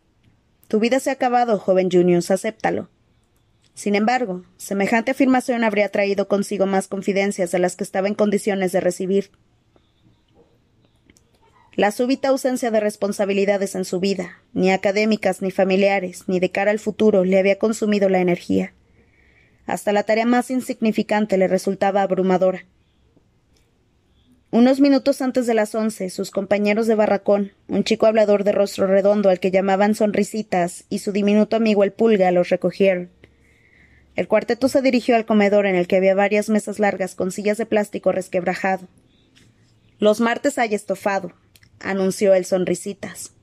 Tu 0.67 0.79
vida 0.79 0.99
se 0.99 1.09
ha 1.09 1.13
acabado, 1.13 1.57
joven 1.57 1.89
Junius, 1.91 2.31
acéptalo. 2.31 2.89
Sin 3.73 3.95
embargo, 3.95 4.43
semejante 4.57 5.11
afirmación 5.11 5.63
habría 5.63 5.89
traído 5.89 6.27
consigo 6.27 6.65
más 6.65 6.87
confidencias 6.87 7.51
de 7.51 7.59
las 7.59 7.75
que 7.75 7.83
estaba 7.83 8.07
en 8.07 8.13
condiciones 8.13 8.71
de 8.71 8.81
recibir. 8.81 9.31
La 11.79 11.91
súbita 11.91 12.27
ausencia 12.27 12.71
de 12.71 12.81
responsabilidades 12.81 13.73
en 13.73 13.85
su 13.85 14.01
vida, 14.01 14.41
ni 14.51 14.69
académicas 14.69 15.41
ni 15.41 15.49
familiares, 15.49 16.25
ni 16.27 16.41
de 16.41 16.51
cara 16.51 16.71
al 16.71 16.79
futuro, 16.79 17.23
le 17.23 17.39
había 17.39 17.57
consumido 17.57 18.09
la 18.09 18.19
energía. 18.19 18.73
Hasta 19.65 19.93
la 19.93 20.03
tarea 20.03 20.25
más 20.25 20.51
insignificante 20.51 21.37
le 21.37 21.47
resultaba 21.47 22.01
abrumadora. 22.01 22.65
Unos 24.51 24.81
minutos 24.81 25.21
antes 25.21 25.47
de 25.47 25.53
las 25.53 25.73
once, 25.73 26.09
sus 26.09 26.31
compañeros 26.31 26.85
de 26.85 26.95
barracón, 26.95 27.53
un 27.69 27.85
chico 27.85 28.07
hablador 28.07 28.43
de 28.43 28.51
rostro 28.51 28.85
redondo 28.85 29.29
al 29.29 29.39
que 29.39 29.49
llamaban 29.49 29.95
Sonrisitas 29.95 30.83
y 30.89 30.99
su 30.99 31.13
diminuto 31.13 31.55
amigo 31.55 31.85
el 31.85 31.93
Pulga, 31.93 32.29
los 32.31 32.49
recogieron. 32.49 33.09
El 34.17 34.27
cuarteto 34.27 34.67
se 34.67 34.81
dirigió 34.81 35.15
al 35.15 35.25
comedor 35.25 35.65
en 35.65 35.75
el 35.75 35.87
que 35.87 35.95
había 35.95 36.13
varias 36.13 36.49
mesas 36.49 36.77
largas 36.77 37.15
con 37.15 37.31
sillas 37.31 37.57
de 37.57 37.65
plástico 37.65 38.11
resquebrajado. 38.11 38.85
Los 39.97 40.19
martes 40.19 40.57
hay 40.57 40.75
estofado, 40.75 41.31
anunció 41.79 42.33
el 42.33 42.45
Sonrisitas. 42.45 43.33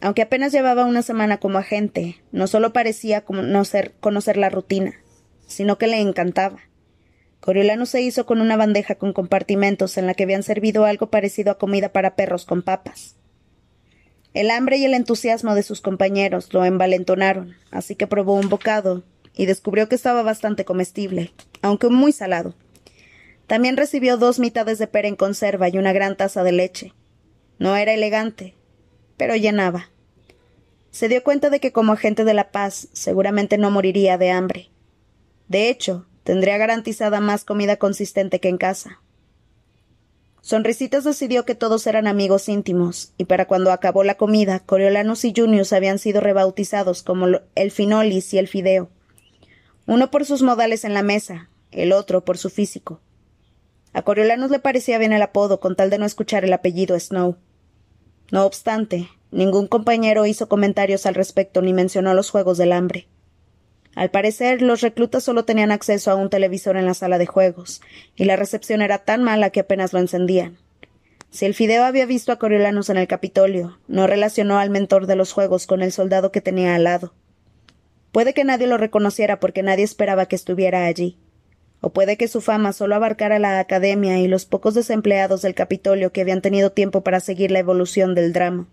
Aunque 0.00 0.22
apenas 0.22 0.52
llevaba 0.52 0.86
una 0.86 1.02
semana 1.02 1.38
como 1.38 1.58
agente, 1.58 2.22
no 2.32 2.46
solo 2.46 2.72
parecía 2.72 3.24
conocer, 3.24 3.94
conocer 4.00 4.36
la 4.36 4.48
rutina, 4.48 4.94
sino 5.46 5.76
que 5.78 5.86
le 5.86 6.00
encantaba. 6.00 6.58
Coriolano 7.40 7.86
se 7.86 8.02
hizo 8.02 8.26
con 8.26 8.40
una 8.40 8.56
bandeja 8.56 8.94
con 8.94 9.12
compartimentos 9.12 9.96
en 9.98 10.06
la 10.06 10.14
que 10.14 10.24
habían 10.24 10.42
servido 10.42 10.84
algo 10.84 11.10
parecido 11.10 11.52
a 11.52 11.58
comida 11.58 11.90
para 11.90 12.14
perros 12.14 12.44
con 12.44 12.62
papas. 12.62 13.16
El 14.32 14.50
hambre 14.50 14.76
y 14.76 14.84
el 14.84 14.94
entusiasmo 14.94 15.54
de 15.54 15.62
sus 15.62 15.80
compañeros 15.80 16.52
lo 16.52 16.64
envalentonaron, 16.64 17.56
así 17.70 17.96
que 17.96 18.06
probó 18.06 18.34
un 18.34 18.48
bocado 18.48 19.02
y 19.34 19.46
descubrió 19.46 19.88
que 19.88 19.96
estaba 19.96 20.22
bastante 20.22 20.64
comestible, 20.64 21.32
aunque 21.62 21.88
muy 21.88 22.12
salado. 22.12 22.54
También 23.46 23.76
recibió 23.76 24.16
dos 24.16 24.38
mitades 24.38 24.78
de 24.78 24.86
pera 24.86 25.08
en 25.08 25.16
conserva 25.16 25.68
y 25.68 25.78
una 25.78 25.92
gran 25.92 26.16
taza 26.16 26.44
de 26.44 26.52
leche. 26.52 26.92
No 27.60 27.76
era 27.76 27.94
elegante, 27.94 28.56
pero 29.16 29.36
llenaba. 29.36 29.90
Se 30.90 31.08
dio 31.08 31.22
cuenta 31.22 31.48
de 31.48 31.60
que 31.60 31.70
como 31.70 31.92
agente 31.92 32.24
de 32.24 32.34
la 32.34 32.50
paz 32.50 32.88
seguramente 32.92 33.56
no 33.56 33.70
moriría 33.70 34.18
de 34.18 34.32
hambre. 34.32 34.70
De 35.46 35.68
hecho, 35.68 36.08
Tendría 36.24 36.58
garantizada 36.58 37.20
más 37.20 37.44
comida 37.44 37.76
consistente 37.76 38.40
que 38.40 38.48
en 38.48 38.58
casa. 38.58 39.00
Sonrisitas 40.42 41.04
decidió 41.04 41.44
que 41.44 41.54
todos 41.54 41.86
eran 41.86 42.06
amigos 42.06 42.48
íntimos, 42.48 43.12
y 43.18 43.24
para 43.24 43.46
cuando 43.46 43.72
acabó 43.72 44.04
la 44.04 44.16
comida, 44.16 44.60
Coriolanus 44.60 45.24
y 45.24 45.32
Junius 45.36 45.72
habían 45.72 45.98
sido 45.98 46.20
rebautizados 46.20 47.02
como 47.02 47.26
el 47.54 47.70
Finolis 47.70 48.32
y 48.32 48.38
el 48.38 48.48
Fideo. 48.48 48.90
Uno 49.86 50.10
por 50.10 50.24
sus 50.24 50.42
modales 50.42 50.84
en 50.84 50.94
la 50.94 51.02
mesa, 51.02 51.50
el 51.72 51.92
otro 51.92 52.24
por 52.24 52.38
su 52.38 52.48
físico. 52.48 53.00
A 53.92 54.02
Coriolanus 54.02 54.50
le 54.50 54.60
parecía 54.60 54.98
bien 54.98 55.12
el 55.12 55.22
apodo 55.22 55.60
con 55.60 55.74
tal 55.74 55.90
de 55.90 55.98
no 55.98 56.06
escuchar 56.06 56.44
el 56.44 56.52
apellido 56.52 56.98
Snow. 56.98 57.36
No 58.30 58.46
obstante, 58.46 59.08
ningún 59.30 59.66
compañero 59.66 60.26
hizo 60.26 60.48
comentarios 60.48 61.06
al 61.06 61.14
respecto 61.14 61.62
ni 61.62 61.72
mencionó 61.72 62.14
los 62.14 62.30
Juegos 62.30 62.58
del 62.58 62.72
Hambre. 62.72 63.08
Al 63.96 64.10
parecer, 64.10 64.62
los 64.62 64.82
reclutas 64.82 65.24
solo 65.24 65.44
tenían 65.44 65.72
acceso 65.72 66.10
a 66.10 66.14
un 66.14 66.30
televisor 66.30 66.76
en 66.76 66.86
la 66.86 66.94
sala 66.94 67.18
de 67.18 67.26
juegos, 67.26 67.80
y 68.14 68.24
la 68.24 68.36
recepción 68.36 68.82
era 68.82 68.98
tan 68.98 69.24
mala 69.24 69.50
que 69.50 69.60
apenas 69.60 69.92
lo 69.92 69.98
encendían. 69.98 70.58
Si 71.30 71.44
el 71.44 71.54
Fideo 71.54 71.84
había 71.84 72.06
visto 72.06 72.32
a 72.32 72.38
Coriolanus 72.38 72.88
en 72.88 72.98
el 72.98 73.08
Capitolio, 73.08 73.78
no 73.88 74.06
relacionó 74.06 74.58
al 74.58 74.70
mentor 74.70 75.06
de 75.06 75.16
los 75.16 75.32
juegos 75.32 75.66
con 75.66 75.82
el 75.82 75.92
soldado 75.92 76.32
que 76.32 76.40
tenía 76.40 76.74
al 76.74 76.84
lado. 76.84 77.14
Puede 78.12 78.34
que 78.34 78.44
nadie 78.44 78.66
lo 78.66 78.78
reconociera 78.78 79.38
porque 79.38 79.62
nadie 79.62 79.84
esperaba 79.84 80.26
que 80.26 80.36
estuviera 80.36 80.86
allí. 80.86 81.18
O 81.80 81.90
puede 81.90 82.16
que 82.16 82.28
su 82.28 82.40
fama 82.40 82.72
solo 82.72 82.94
abarcara 82.94 83.38
la 83.38 83.58
academia 83.58 84.18
y 84.18 84.28
los 84.28 84.44
pocos 84.44 84.74
desempleados 84.74 85.42
del 85.42 85.54
Capitolio 85.54 86.12
que 86.12 86.20
habían 86.20 86.42
tenido 86.42 86.70
tiempo 86.72 87.02
para 87.02 87.20
seguir 87.20 87.50
la 87.50 87.58
evolución 87.58 88.14
del 88.14 88.32
drama. 88.32 88.68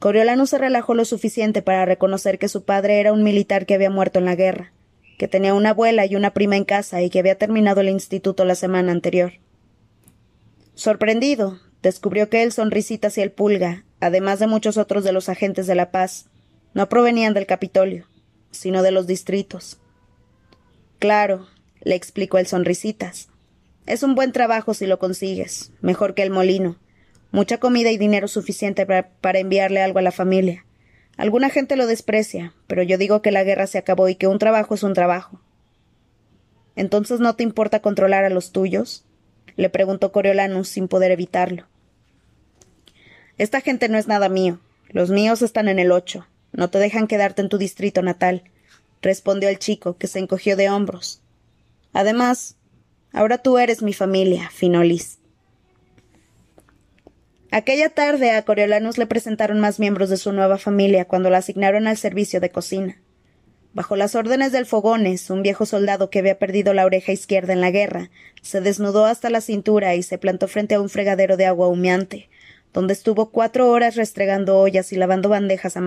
Coriolano 0.00 0.46
se 0.46 0.58
relajó 0.58 0.94
lo 0.94 1.04
suficiente 1.04 1.60
para 1.60 1.84
reconocer 1.84 2.38
que 2.38 2.48
su 2.48 2.64
padre 2.64 3.00
era 3.00 3.12
un 3.12 3.22
militar 3.22 3.66
que 3.66 3.74
había 3.74 3.90
muerto 3.90 4.18
en 4.18 4.24
la 4.24 4.34
guerra, 4.34 4.72
que 5.18 5.28
tenía 5.28 5.52
una 5.52 5.70
abuela 5.70 6.06
y 6.06 6.16
una 6.16 6.32
prima 6.32 6.56
en 6.56 6.64
casa 6.64 7.02
y 7.02 7.10
que 7.10 7.18
había 7.18 7.36
terminado 7.36 7.82
el 7.82 7.90
instituto 7.90 8.46
la 8.46 8.54
semana 8.54 8.92
anterior. 8.92 9.34
Sorprendido, 10.74 11.60
descubrió 11.82 12.30
que 12.30 12.42
el 12.42 12.52
Sonrisitas 12.52 13.18
y 13.18 13.20
el 13.20 13.30
Pulga, 13.30 13.84
además 14.00 14.38
de 14.38 14.46
muchos 14.46 14.78
otros 14.78 15.04
de 15.04 15.12
los 15.12 15.28
agentes 15.28 15.66
de 15.66 15.74
la 15.74 15.90
paz, 15.90 16.30
no 16.72 16.88
provenían 16.88 17.34
del 17.34 17.44
Capitolio, 17.44 18.06
sino 18.50 18.82
de 18.82 18.92
los 18.92 19.06
distritos. 19.06 19.78
Claro, 20.98 21.46
le 21.82 21.94
explicó 21.94 22.38
el 22.38 22.46
Sonrisitas. 22.46 23.28
Es 23.86 24.02
un 24.02 24.14
buen 24.14 24.32
trabajo 24.32 24.74
si 24.74 24.86
lo 24.86 24.98
consigues, 24.98 25.72
mejor 25.80 26.14
que 26.14 26.22
el 26.22 26.30
molino, 26.30 26.76
mucha 27.32 27.58
comida 27.58 27.90
y 27.90 27.98
dinero 27.98 28.28
suficiente 28.28 28.86
para, 28.86 29.38
enviarle 29.38 29.82
algo 29.82 29.98
a 29.98 30.02
la 30.02 30.12
familia. 30.12 30.64
Alguna 31.16 31.50
gente 31.50 31.76
lo 31.76 31.86
desprecia, 31.86 32.54
pero 32.66 32.82
yo 32.82 32.98
digo 32.98 33.22
que 33.22 33.30
la 33.30 33.44
guerra 33.44 33.66
se 33.66 33.78
acabó 33.78 34.08
y 34.08 34.14
que 34.14 34.26
un 34.26 34.38
trabajo 34.38 34.74
es 34.74 34.82
un 34.82 34.94
trabajo. 34.94 35.40
¿Entonces 36.76 37.20
no 37.20 37.36
te 37.36 37.42
importa 37.42 37.80
controlar 37.80 38.24
a 38.24 38.30
los 38.30 38.52
tuyos? 38.52 39.04
le 39.56 39.68
preguntó 39.68 40.12
Coriolanus 40.12 40.68
sin 40.68 40.88
poder 40.88 41.10
evitarlo. 41.10 41.66
Esta 43.36 43.60
gente 43.60 43.88
no 43.88 43.98
es 43.98 44.06
nada 44.06 44.28
mío. 44.28 44.60
Los 44.88 45.10
míos 45.10 45.42
están 45.42 45.68
en 45.68 45.78
el 45.78 45.92
ocho. 45.92 46.26
No 46.52 46.70
te 46.70 46.78
dejan 46.78 47.06
quedarte 47.06 47.42
en 47.42 47.48
tu 47.48 47.58
distrito 47.58 48.02
natal, 48.02 48.44
respondió 49.02 49.48
el 49.48 49.58
chico, 49.58 49.96
que 49.96 50.06
se 50.06 50.18
encogió 50.18 50.56
de 50.56 50.70
hombros. 50.70 51.22
Además, 51.92 52.56
ahora 53.12 53.38
tú 53.38 53.58
eres 53.58 53.82
mi 53.82 53.92
familia, 53.92 54.50
Finolis. 54.50 55.18
Aquella 57.52 57.88
tarde 57.88 58.30
a 58.30 58.44
Coriolanus 58.44 58.96
le 58.96 59.06
presentaron 59.06 59.58
más 59.58 59.80
miembros 59.80 60.08
de 60.08 60.16
su 60.16 60.32
nueva 60.32 60.56
familia 60.56 61.06
cuando 61.06 61.30
la 61.30 61.38
asignaron 61.38 61.88
al 61.88 61.96
servicio 61.96 62.40
de 62.40 62.50
cocina. 62.50 63.00
Bajo 63.72 63.96
las 63.96 64.14
órdenes 64.14 64.52
del 64.52 64.66
Fogones, 64.66 65.30
un 65.30 65.42
viejo 65.42 65.66
soldado 65.66 66.10
que 66.10 66.20
había 66.20 66.38
perdido 66.38 66.74
la 66.74 66.84
oreja 66.84 67.12
izquierda 67.12 67.52
en 67.52 67.60
la 67.60 67.70
guerra, 67.70 68.10
se 68.42 68.60
desnudó 68.60 69.04
hasta 69.04 69.30
la 69.30 69.40
cintura 69.40 69.94
y 69.96 70.02
se 70.02 70.18
plantó 70.18 70.46
frente 70.46 70.76
a 70.76 70.80
un 70.80 70.88
fregadero 70.88 71.36
de 71.36 71.46
agua 71.46 71.68
humeante, 71.68 72.28
donde 72.72 72.92
estuvo 72.92 73.30
cuatro 73.30 73.68
horas 73.68 73.96
restregando 73.96 74.58
ollas 74.58 74.92
y 74.92 74.96
lavando 74.96 75.28
bandejas 75.28 75.76
a, 75.76 75.82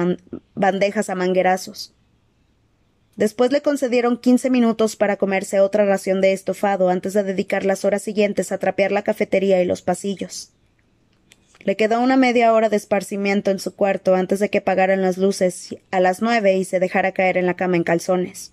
bandejas 0.56 1.10
a 1.10 1.16
manguerazos. 1.16 1.94
Después 3.16 3.52
le 3.52 3.62
concedieron 3.62 4.18
quince 4.18 4.50
minutos 4.50 4.96
para 4.96 5.18
comerse 5.18 5.60
otra 5.60 5.86
ración 5.86 6.20
de 6.20 6.34
estofado 6.34 6.90
antes 6.90 7.14
de 7.14 7.24
dedicar 7.24 7.64
las 7.64 7.86
horas 7.86 8.02
siguientes 8.02 8.52
a 8.52 8.58
trapear 8.58 8.92
la 8.92 9.04
cafetería 9.04 9.62
y 9.62 9.66
los 9.66 9.84
pasillos. 9.84 10.52
Le 11.64 11.78
quedó 11.78 12.02
una 12.02 12.18
media 12.18 12.52
hora 12.54 12.70
de 12.70 12.76
esparcimiento 12.76 13.52
en 13.52 13.60
su 13.60 13.76
cuarto 13.76 14.16
antes 14.16 14.40
de 14.40 14.50
que 14.50 14.58
apagaran 14.58 15.02
las 15.02 15.18
luces 15.18 15.76
a 15.92 16.00
las 16.00 16.22
nueve 16.22 16.58
y 16.58 16.66
se 16.66 16.80
dejara 16.80 17.14
caer 17.14 17.38
en 17.38 17.46
la 17.46 17.56
cama 17.56 17.78
en 17.78 17.84
calzones. 17.84 18.52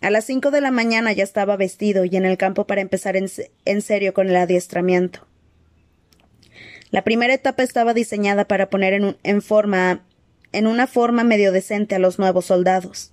A 0.00 0.10
las 0.10 0.24
cinco 0.24 0.50
de 0.50 0.60
la 0.60 0.70
mañana 0.70 1.12
ya 1.12 1.24
estaba 1.24 1.56
vestido 1.56 2.04
y 2.04 2.16
en 2.16 2.24
el 2.24 2.36
campo 2.36 2.66
para 2.66 2.80
empezar 2.80 3.16
en, 3.16 3.82
serio 3.82 4.14
con 4.14 4.28
el 4.28 4.36
adiestramiento. 4.36 5.26
La 6.90 7.02
primera 7.02 7.34
etapa 7.34 7.62
estaba 7.62 7.94
diseñada 7.94 8.46
para 8.46 8.70
poner 8.70 8.94
en, 8.94 9.16
en 9.22 9.42
forma 9.42 10.02
en 10.52 10.66
una 10.66 10.86
forma 10.86 11.24
medio 11.24 11.50
decente 11.52 11.94
a 11.94 11.98
los 11.98 12.18
nuevos 12.18 12.46
soldados. 12.46 13.12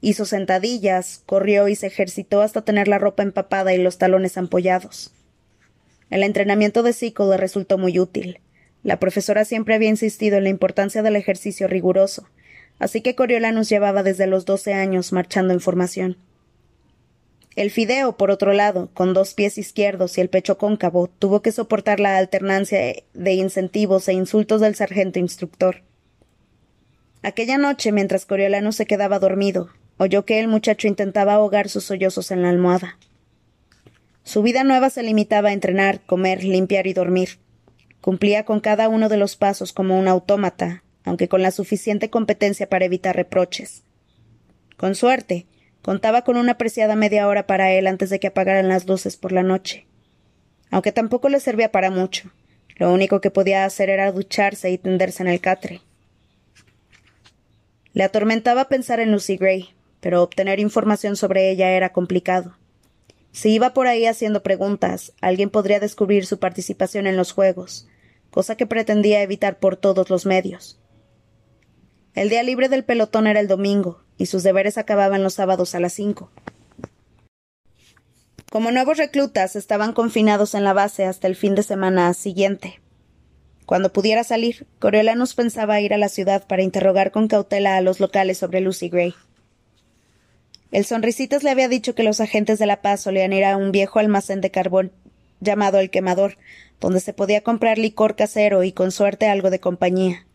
Hizo 0.00 0.24
sentadillas, 0.24 1.22
corrió 1.26 1.68
y 1.68 1.76
se 1.76 1.86
ejercitó 1.86 2.42
hasta 2.42 2.62
tener 2.62 2.88
la 2.88 2.98
ropa 2.98 3.22
empapada 3.22 3.72
y 3.72 3.78
los 3.78 3.98
talones 3.98 4.36
ampollados. 4.36 5.12
El 6.10 6.24
entrenamiento 6.24 6.82
de 6.82 6.92
Zico 6.92 7.30
le 7.30 7.36
resultó 7.36 7.78
muy 7.78 7.98
útil. 7.98 8.40
La 8.82 8.98
profesora 8.98 9.44
siempre 9.44 9.74
había 9.74 9.88
insistido 9.88 10.38
en 10.38 10.44
la 10.44 10.50
importancia 10.50 11.02
del 11.02 11.16
ejercicio 11.16 11.68
riguroso, 11.68 12.26
así 12.78 13.00
que 13.00 13.14
Coriolanus 13.14 13.68
llevaba 13.68 14.02
desde 14.02 14.26
los 14.26 14.44
doce 14.44 14.72
años 14.72 15.12
marchando 15.12 15.52
en 15.52 15.60
formación. 15.60 16.16
El 17.54 17.70
fideo, 17.70 18.16
por 18.16 18.30
otro 18.30 18.54
lado, 18.54 18.88
con 18.94 19.12
dos 19.12 19.34
pies 19.34 19.58
izquierdos 19.58 20.16
y 20.16 20.22
el 20.22 20.30
pecho 20.30 20.56
cóncavo, 20.56 21.08
tuvo 21.18 21.42
que 21.42 21.52
soportar 21.52 22.00
la 22.00 22.16
alternancia 22.16 22.94
de 23.12 23.32
incentivos 23.34 24.08
e 24.08 24.14
insultos 24.14 24.62
del 24.62 24.74
sargento 24.74 25.18
instructor. 25.18 25.82
Aquella 27.22 27.56
noche, 27.56 27.92
mientras 27.92 28.26
Coriolanus 28.26 28.74
se 28.74 28.86
quedaba 28.86 29.20
dormido, 29.20 29.70
oyó 29.96 30.24
que 30.24 30.40
el 30.40 30.48
muchacho 30.48 30.88
intentaba 30.88 31.34
ahogar 31.34 31.68
sus 31.68 31.84
sollozos 31.84 32.32
en 32.32 32.42
la 32.42 32.48
almohada. 32.48 32.98
Su 34.24 34.42
vida 34.42 34.64
nueva 34.64 34.90
se 34.90 35.04
limitaba 35.04 35.50
a 35.50 35.52
entrenar, 35.52 36.00
comer, 36.00 36.42
limpiar 36.42 36.88
y 36.88 36.92
dormir. 36.94 37.38
Cumplía 38.00 38.44
con 38.44 38.58
cada 38.58 38.88
uno 38.88 39.08
de 39.08 39.16
los 39.16 39.36
pasos 39.36 39.72
como 39.72 39.98
un 39.98 40.08
autómata, 40.08 40.82
aunque 41.04 41.28
con 41.28 41.42
la 41.42 41.52
suficiente 41.52 42.10
competencia 42.10 42.68
para 42.68 42.86
evitar 42.86 43.14
reproches. 43.14 43.84
Con 44.76 44.96
suerte, 44.96 45.46
contaba 45.80 46.22
con 46.22 46.36
una 46.36 46.52
apreciada 46.52 46.96
media 46.96 47.28
hora 47.28 47.46
para 47.46 47.72
él 47.72 47.86
antes 47.86 48.10
de 48.10 48.18
que 48.18 48.28
apagaran 48.28 48.68
las 48.68 48.86
luces 48.86 49.16
por 49.16 49.30
la 49.30 49.44
noche. 49.44 49.86
Aunque 50.72 50.90
tampoco 50.90 51.28
le 51.28 51.38
servía 51.38 51.70
para 51.70 51.90
mucho. 51.90 52.32
Lo 52.76 52.92
único 52.92 53.20
que 53.20 53.30
podía 53.30 53.64
hacer 53.64 53.90
era 53.90 54.10
ducharse 54.10 54.70
y 54.72 54.78
tenderse 54.78 55.22
en 55.22 55.28
el 55.28 55.40
catre. 55.40 55.82
Le 57.94 58.04
atormentaba 58.04 58.68
pensar 58.68 59.00
en 59.00 59.12
Lucy 59.12 59.36
Gray, 59.36 59.74
pero 60.00 60.22
obtener 60.22 60.60
información 60.60 61.16
sobre 61.16 61.50
ella 61.50 61.70
era 61.70 61.92
complicado. 61.92 62.56
Si 63.32 63.50
iba 63.50 63.72
por 63.72 63.86
ahí 63.86 64.06
haciendo 64.06 64.42
preguntas, 64.42 65.12
alguien 65.20 65.48
podría 65.48 65.80
descubrir 65.80 66.26
su 66.26 66.38
participación 66.38 67.06
en 67.06 67.16
los 67.16 67.32
juegos, 67.32 67.88
cosa 68.30 68.56
que 68.56 68.66
pretendía 68.66 69.22
evitar 69.22 69.58
por 69.58 69.76
todos 69.76 70.10
los 70.10 70.26
medios. 70.26 70.78
El 72.14 72.28
día 72.28 72.42
libre 72.42 72.68
del 72.68 72.84
pelotón 72.84 73.26
era 73.26 73.40
el 73.40 73.48
domingo, 73.48 74.02
y 74.18 74.26
sus 74.26 74.42
deberes 74.42 74.76
acababan 74.76 75.22
los 75.22 75.34
sábados 75.34 75.74
a 75.74 75.80
las 75.80 75.94
cinco. 75.94 76.30
Como 78.50 78.70
nuevos 78.70 78.98
reclutas 78.98 79.56
estaban 79.56 79.94
confinados 79.94 80.54
en 80.54 80.64
la 80.64 80.74
base 80.74 81.06
hasta 81.06 81.26
el 81.26 81.36
fin 81.36 81.54
de 81.54 81.62
semana 81.62 82.12
siguiente. 82.12 82.81
Cuando 83.66 83.92
pudiera 83.92 84.24
salir, 84.24 84.66
Coriolanus 84.78 85.34
pensaba 85.34 85.80
ir 85.80 85.94
a 85.94 85.98
la 85.98 86.08
ciudad 86.08 86.46
para 86.46 86.62
interrogar 86.62 87.10
con 87.10 87.28
cautela 87.28 87.76
a 87.76 87.80
los 87.80 88.00
locales 88.00 88.38
sobre 88.38 88.60
Lucy 88.60 88.88
Gray. 88.88 89.14
El 90.72 90.84
Sonrisitas 90.84 91.42
le 91.42 91.50
había 91.50 91.68
dicho 91.68 91.94
que 91.94 92.02
los 92.02 92.20
agentes 92.20 92.58
de 92.58 92.66
La 92.66 92.80
Paz 92.80 93.02
solían 93.02 93.32
ir 93.32 93.44
a 93.44 93.56
un 93.56 93.72
viejo 93.72 93.98
almacén 93.98 94.40
de 94.40 94.50
carbón 94.50 94.90
llamado 95.40 95.78
El 95.78 95.90
Quemador, 95.90 96.38
donde 96.80 97.00
se 97.00 97.12
podía 97.12 97.42
comprar 97.42 97.78
licor 97.78 98.16
casero 98.16 98.64
y 98.64 98.72
con 98.72 98.90
suerte 98.90 99.26
algo 99.26 99.50
de 99.50 99.60
compañía. 99.60 100.26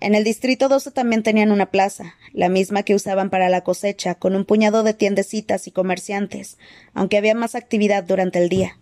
En 0.00 0.14
el 0.14 0.22
Distrito 0.22 0.68
12 0.68 0.92
también 0.92 1.22
tenían 1.22 1.50
una 1.50 1.70
plaza, 1.70 2.14
la 2.32 2.48
misma 2.48 2.84
que 2.84 2.94
usaban 2.94 3.30
para 3.30 3.48
la 3.48 3.62
cosecha, 3.62 4.14
con 4.14 4.36
un 4.36 4.44
puñado 4.44 4.84
de 4.84 4.94
tiendecitas 4.94 5.66
y 5.66 5.72
comerciantes, 5.72 6.56
aunque 6.94 7.16
había 7.16 7.34
más 7.34 7.56
actividad 7.56 8.04
durante 8.04 8.38
el 8.38 8.48
día. 8.48 8.78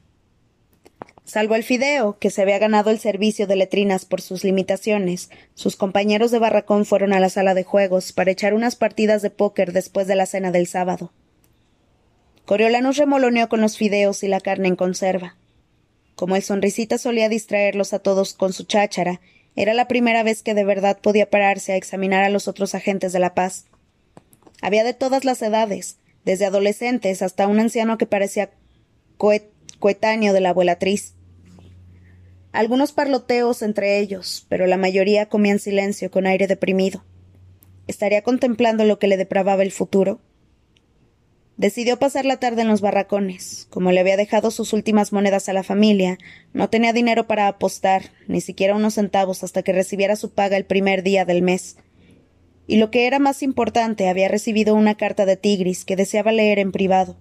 Salvo 1.26 1.56
el 1.56 1.64
Fideo, 1.64 2.18
que 2.20 2.30
se 2.30 2.42
había 2.42 2.60
ganado 2.60 2.90
el 2.90 3.00
servicio 3.00 3.48
de 3.48 3.56
letrinas 3.56 4.04
por 4.04 4.20
sus 4.20 4.44
limitaciones, 4.44 5.28
sus 5.54 5.74
compañeros 5.74 6.30
de 6.30 6.38
barracón 6.38 6.84
fueron 6.84 7.12
a 7.12 7.18
la 7.18 7.30
sala 7.30 7.52
de 7.54 7.64
juegos 7.64 8.12
para 8.12 8.30
echar 8.30 8.54
unas 8.54 8.76
partidas 8.76 9.22
de 9.22 9.30
póker 9.30 9.72
después 9.72 10.06
de 10.06 10.14
la 10.14 10.26
cena 10.26 10.52
del 10.52 10.68
sábado. 10.68 11.12
Coriolanus 12.44 12.96
remoloneó 12.96 13.48
con 13.48 13.60
los 13.60 13.76
fideos 13.76 14.22
y 14.22 14.28
la 14.28 14.40
carne 14.40 14.68
en 14.68 14.76
conserva. 14.76 15.36
Como 16.14 16.36
el 16.36 16.44
sonrisita 16.44 16.96
solía 16.96 17.28
distraerlos 17.28 17.92
a 17.92 17.98
todos 17.98 18.32
con 18.32 18.52
su 18.52 18.62
cháchara, 18.62 19.20
era 19.56 19.74
la 19.74 19.88
primera 19.88 20.22
vez 20.22 20.44
que 20.44 20.54
de 20.54 20.64
verdad 20.64 21.00
podía 21.00 21.28
pararse 21.28 21.72
a 21.72 21.76
examinar 21.76 22.22
a 22.22 22.30
los 22.30 22.46
otros 22.46 22.72
agentes 22.76 23.12
de 23.12 23.18
la 23.18 23.34
paz. 23.34 23.64
Había 24.62 24.84
de 24.84 24.94
todas 24.94 25.24
las 25.24 25.42
edades, 25.42 25.96
desde 26.24 26.46
adolescentes 26.46 27.20
hasta 27.20 27.48
un 27.48 27.58
anciano 27.58 27.98
que 27.98 28.06
parecía 28.06 28.52
coetáneo 29.80 30.32
de 30.32 30.40
la 30.40 30.50
abuelatriz 30.50 31.15
algunos 32.56 32.92
parloteos 32.92 33.60
entre 33.60 33.98
ellos, 33.98 34.46
pero 34.48 34.66
la 34.66 34.78
mayoría 34.78 35.28
comía 35.28 35.52
en 35.52 35.58
silencio, 35.58 36.10
con 36.10 36.26
aire 36.26 36.46
deprimido. 36.46 37.04
¿Estaría 37.86 38.22
contemplando 38.22 38.84
lo 38.84 38.98
que 38.98 39.08
le 39.08 39.18
depravaba 39.18 39.62
el 39.62 39.72
futuro? 39.72 40.20
Decidió 41.58 41.98
pasar 41.98 42.24
la 42.24 42.38
tarde 42.38 42.62
en 42.62 42.68
los 42.68 42.80
barracones. 42.80 43.66
Como 43.68 43.92
le 43.92 44.00
había 44.00 44.16
dejado 44.16 44.50
sus 44.50 44.72
últimas 44.72 45.12
monedas 45.12 45.50
a 45.50 45.52
la 45.52 45.64
familia, 45.64 46.16
no 46.54 46.70
tenía 46.70 46.94
dinero 46.94 47.26
para 47.26 47.46
apostar, 47.46 48.10
ni 48.26 48.40
siquiera 48.40 48.74
unos 48.74 48.94
centavos 48.94 49.44
hasta 49.44 49.62
que 49.62 49.74
recibiera 49.74 50.16
su 50.16 50.32
paga 50.32 50.56
el 50.56 50.64
primer 50.64 51.02
día 51.02 51.26
del 51.26 51.42
mes. 51.42 51.76
Y 52.66 52.76
lo 52.76 52.90
que 52.90 53.06
era 53.06 53.18
más 53.18 53.42
importante, 53.42 54.08
había 54.08 54.28
recibido 54.28 54.74
una 54.74 54.96
carta 54.96 55.26
de 55.26 55.36
Tigris 55.36 55.84
que 55.84 55.94
deseaba 55.94 56.32
leer 56.32 56.58
en 56.58 56.72
privado. 56.72 57.18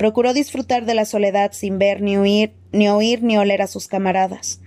Procuró 0.00 0.32
disfrutar 0.32 0.86
de 0.86 0.94
la 0.94 1.04
soledad 1.04 1.52
sin 1.52 1.78
ver 1.78 2.00
ni 2.00 2.16
oír, 2.16 2.54
ni 2.72 2.88
oír 2.88 3.22
ni 3.22 3.36
oler 3.36 3.60
a 3.60 3.66
sus 3.66 3.86
camaradas. 3.86 4.62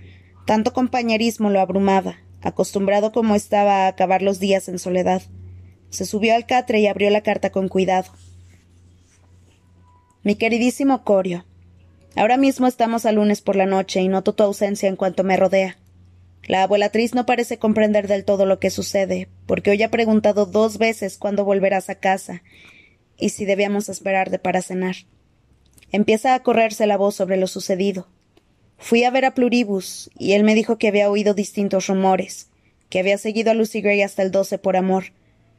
Tanto 0.46 0.72
compañerismo 0.72 1.50
lo 1.50 1.58
abrumaba, 1.58 2.18
acostumbrado 2.40 3.10
como 3.10 3.34
estaba 3.34 3.78
a 3.78 3.88
acabar 3.88 4.22
los 4.22 4.38
días 4.38 4.68
en 4.68 4.78
soledad. 4.78 5.22
Se 5.90 6.06
subió 6.06 6.36
al 6.36 6.46
catre 6.46 6.78
y 6.78 6.86
abrió 6.86 7.10
la 7.10 7.22
carta 7.22 7.50
con 7.50 7.66
cuidado. 7.66 8.12
Mi 10.22 10.36
queridísimo 10.36 11.02
Corio, 11.02 11.44
ahora 12.14 12.36
mismo 12.36 12.68
estamos 12.68 13.04
a 13.04 13.10
lunes 13.10 13.40
por 13.40 13.56
la 13.56 13.66
noche 13.66 14.02
y 14.02 14.06
noto 14.06 14.36
tu 14.36 14.44
ausencia 14.44 14.88
en 14.88 14.94
cuanto 14.94 15.24
me 15.24 15.36
rodea. 15.36 15.78
La 16.46 16.62
abuelatriz 16.62 17.12
no 17.12 17.26
parece 17.26 17.58
comprender 17.58 18.06
del 18.06 18.24
todo 18.24 18.46
lo 18.46 18.60
que 18.60 18.70
sucede, 18.70 19.26
porque 19.46 19.72
hoy 19.72 19.82
ha 19.82 19.90
preguntado 19.90 20.46
dos 20.46 20.78
veces 20.78 21.18
cuándo 21.18 21.44
volverás 21.44 21.90
a 21.90 21.96
casa 21.96 22.44
y 23.18 23.30
si 23.30 23.44
debíamos 23.44 23.88
esperarte 23.88 24.38
para 24.38 24.62
cenar. 24.62 24.94
Empieza 25.94 26.34
a 26.34 26.42
correrse 26.42 26.88
la 26.88 26.96
voz 26.96 27.14
sobre 27.14 27.36
lo 27.36 27.46
sucedido. 27.46 28.08
Fui 28.78 29.04
a 29.04 29.12
ver 29.12 29.24
a 29.24 29.32
Pluribus, 29.32 30.10
y 30.18 30.32
él 30.32 30.42
me 30.42 30.56
dijo 30.56 30.76
que 30.76 30.88
había 30.88 31.08
oído 31.08 31.34
distintos 31.34 31.86
rumores, 31.86 32.48
que 32.88 32.98
había 32.98 33.16
seguido 33.16 33.52
a 33.52 33.54
Lucy 33.54 33.80
Gray 33.80 34.02
hasta 34.02 34.22
el 34.22 34.32
doce 34.32 34.58
por 34.58 34.76
amor, 34.76 35.12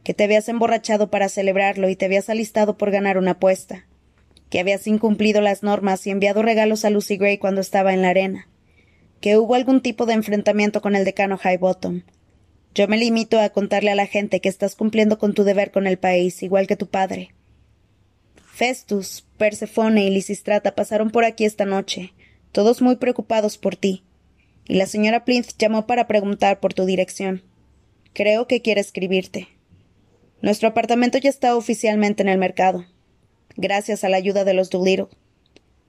que 0.04 0.14
te 0.14 0.26
habías 0.26 0.50
emborrachado 0.50 1.10
para 1.10 1.30
celebrarlo 1.30 1.88
y 1.88 1.96
te 1.96 2.04
habías 2.04 2.30
alistado 2.30 2.78
por 2.78 2.92
ganar 2.92 3.18
una 3.18 3.32
apuesta, 3.32 3.86
que 4.50 4.60
habías 4.60 4.88
incumplido 4.88 5.40
las 5.40 5.64
normas 5.64 6.06
y 6.06 6.10
enviado 6.10 6.42
regalos 6.42 6.84
a 6.84 6.90
Lucy 6.90 7.16
Gray 7.16 7.38
cuando 7.38 7.62
estaba 7.62 7.94
en 7.94 8.02
la 8.02 8.10
arena, 8.10 8.50
que 9.22 9.38
hubo 9.38 9.56
algún 9.56 9.80
tipo 9.80 10.06
de 10.06 10.16
enfrentamiento 10.16 10.82
con 10.82 10.98
el 10.98 11.06
decano 11.06 11.40
Highbottom. 11.42 12.02
Yo 12.74 12.90
me 12.90 12.98
limito 12.98 13.40
a 13.40 13.52
contarle 13.52 13.92
a 13.92 13.96
la 13.96 14.06
gente 14.06 14.42
que 14.42 14.50
estás 14.50 14.76
cumpliendo 14.76 15.18
con 15.18 15.34
tu 15.34 15.46
deber 15.46 15.72
con 15.72 15.88
el 15.88 15.98
país, 15.98 16.44
igual 16.44 16.68
que 16.68 16.76
tu 16.76 16.88
padre, 16.88 17.30
Festus, 18.56 19.25
Persefone 19.38 20.06
y 20.06 20.10
Lisistrata 20.10 20.76
pasaron 20.76 21.10
por 21.10 21.26
aquí 21.26 21.46
esta 21.46 21.66
noche, 21.66 22.14
todos 22.52 22.82
muy 22.82 22.96
preocupados 22.96 23.58
por 23.58 23.76
ti. 23.76 24.04
Y 24.68 24.76
la 24.76 24.86
señora 24.86 25.26
Plinth 25.26 25.58
llamó 25.58 25.86
para 25.86 26.08
preguntar 26.08 26.60
por 26.60 26.74
tu 26.74 26.86
dirección. 26.86 27.44
Creo 28.14 28.48
que 28.48 28.62
quiere 28.62 28.82
escribirte. 28.82 29.50
Nuestro 30.42 30.70
apartamento 30.70 31.18
ya 31.18 31.30
está 31.30 31.56
oficialmente 31.56 32.24
en 32.24 32.30
el 32.30 32.38
mercado, 32.38 32.86
gracias 33.58 34.04
a 34.04 34.10
la 34.10 34.18
ayuda 34.18 34.44
de 34.46 34.54
los 34.54 34.70
Doolittle. 34.70 35.08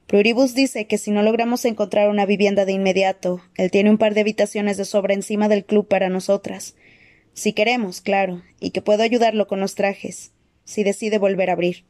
Pluribus 0.07 0.55
dice 0.55 0.87
que 0.87 0.99
si 0.99 1.11
no 1.11 1.23
logramos 1.23 1.65
encontrar 1.65 2.09
una 2.09 2.27
vivienda 2.27 2.65
de 2.65 2.73
inmediato, 2.73 3.43
él 3.57 3.71
tiene 3.71 3.91
un 3.91 3.99
par 3.99 4.15
de 4.15 4.21
habitaciones 4.21 4.77
de 4.77 4.85
sobra 4.85 5.15
encima 5.15 5.49
del 5.49 5.65
club 5.65 5.89
para 5.89 6.09
nosotras. 6.09 6.77
Si 7.33 7.53
queremos, 7.53 8.01
claro, 8.01 8.43
y 8.61 8.71
que 8.71 8.83
puedo 8.83 9.03
ayudarlo 9.03 9.47
con 9.47 9.61
los 9.61 9.75
trajes, 9.75 10.33
si 10.65 10.85
decide 10.85 11.19
volver 11.19 11.51
a 11.51 11.55
abrir. 11.55 11.85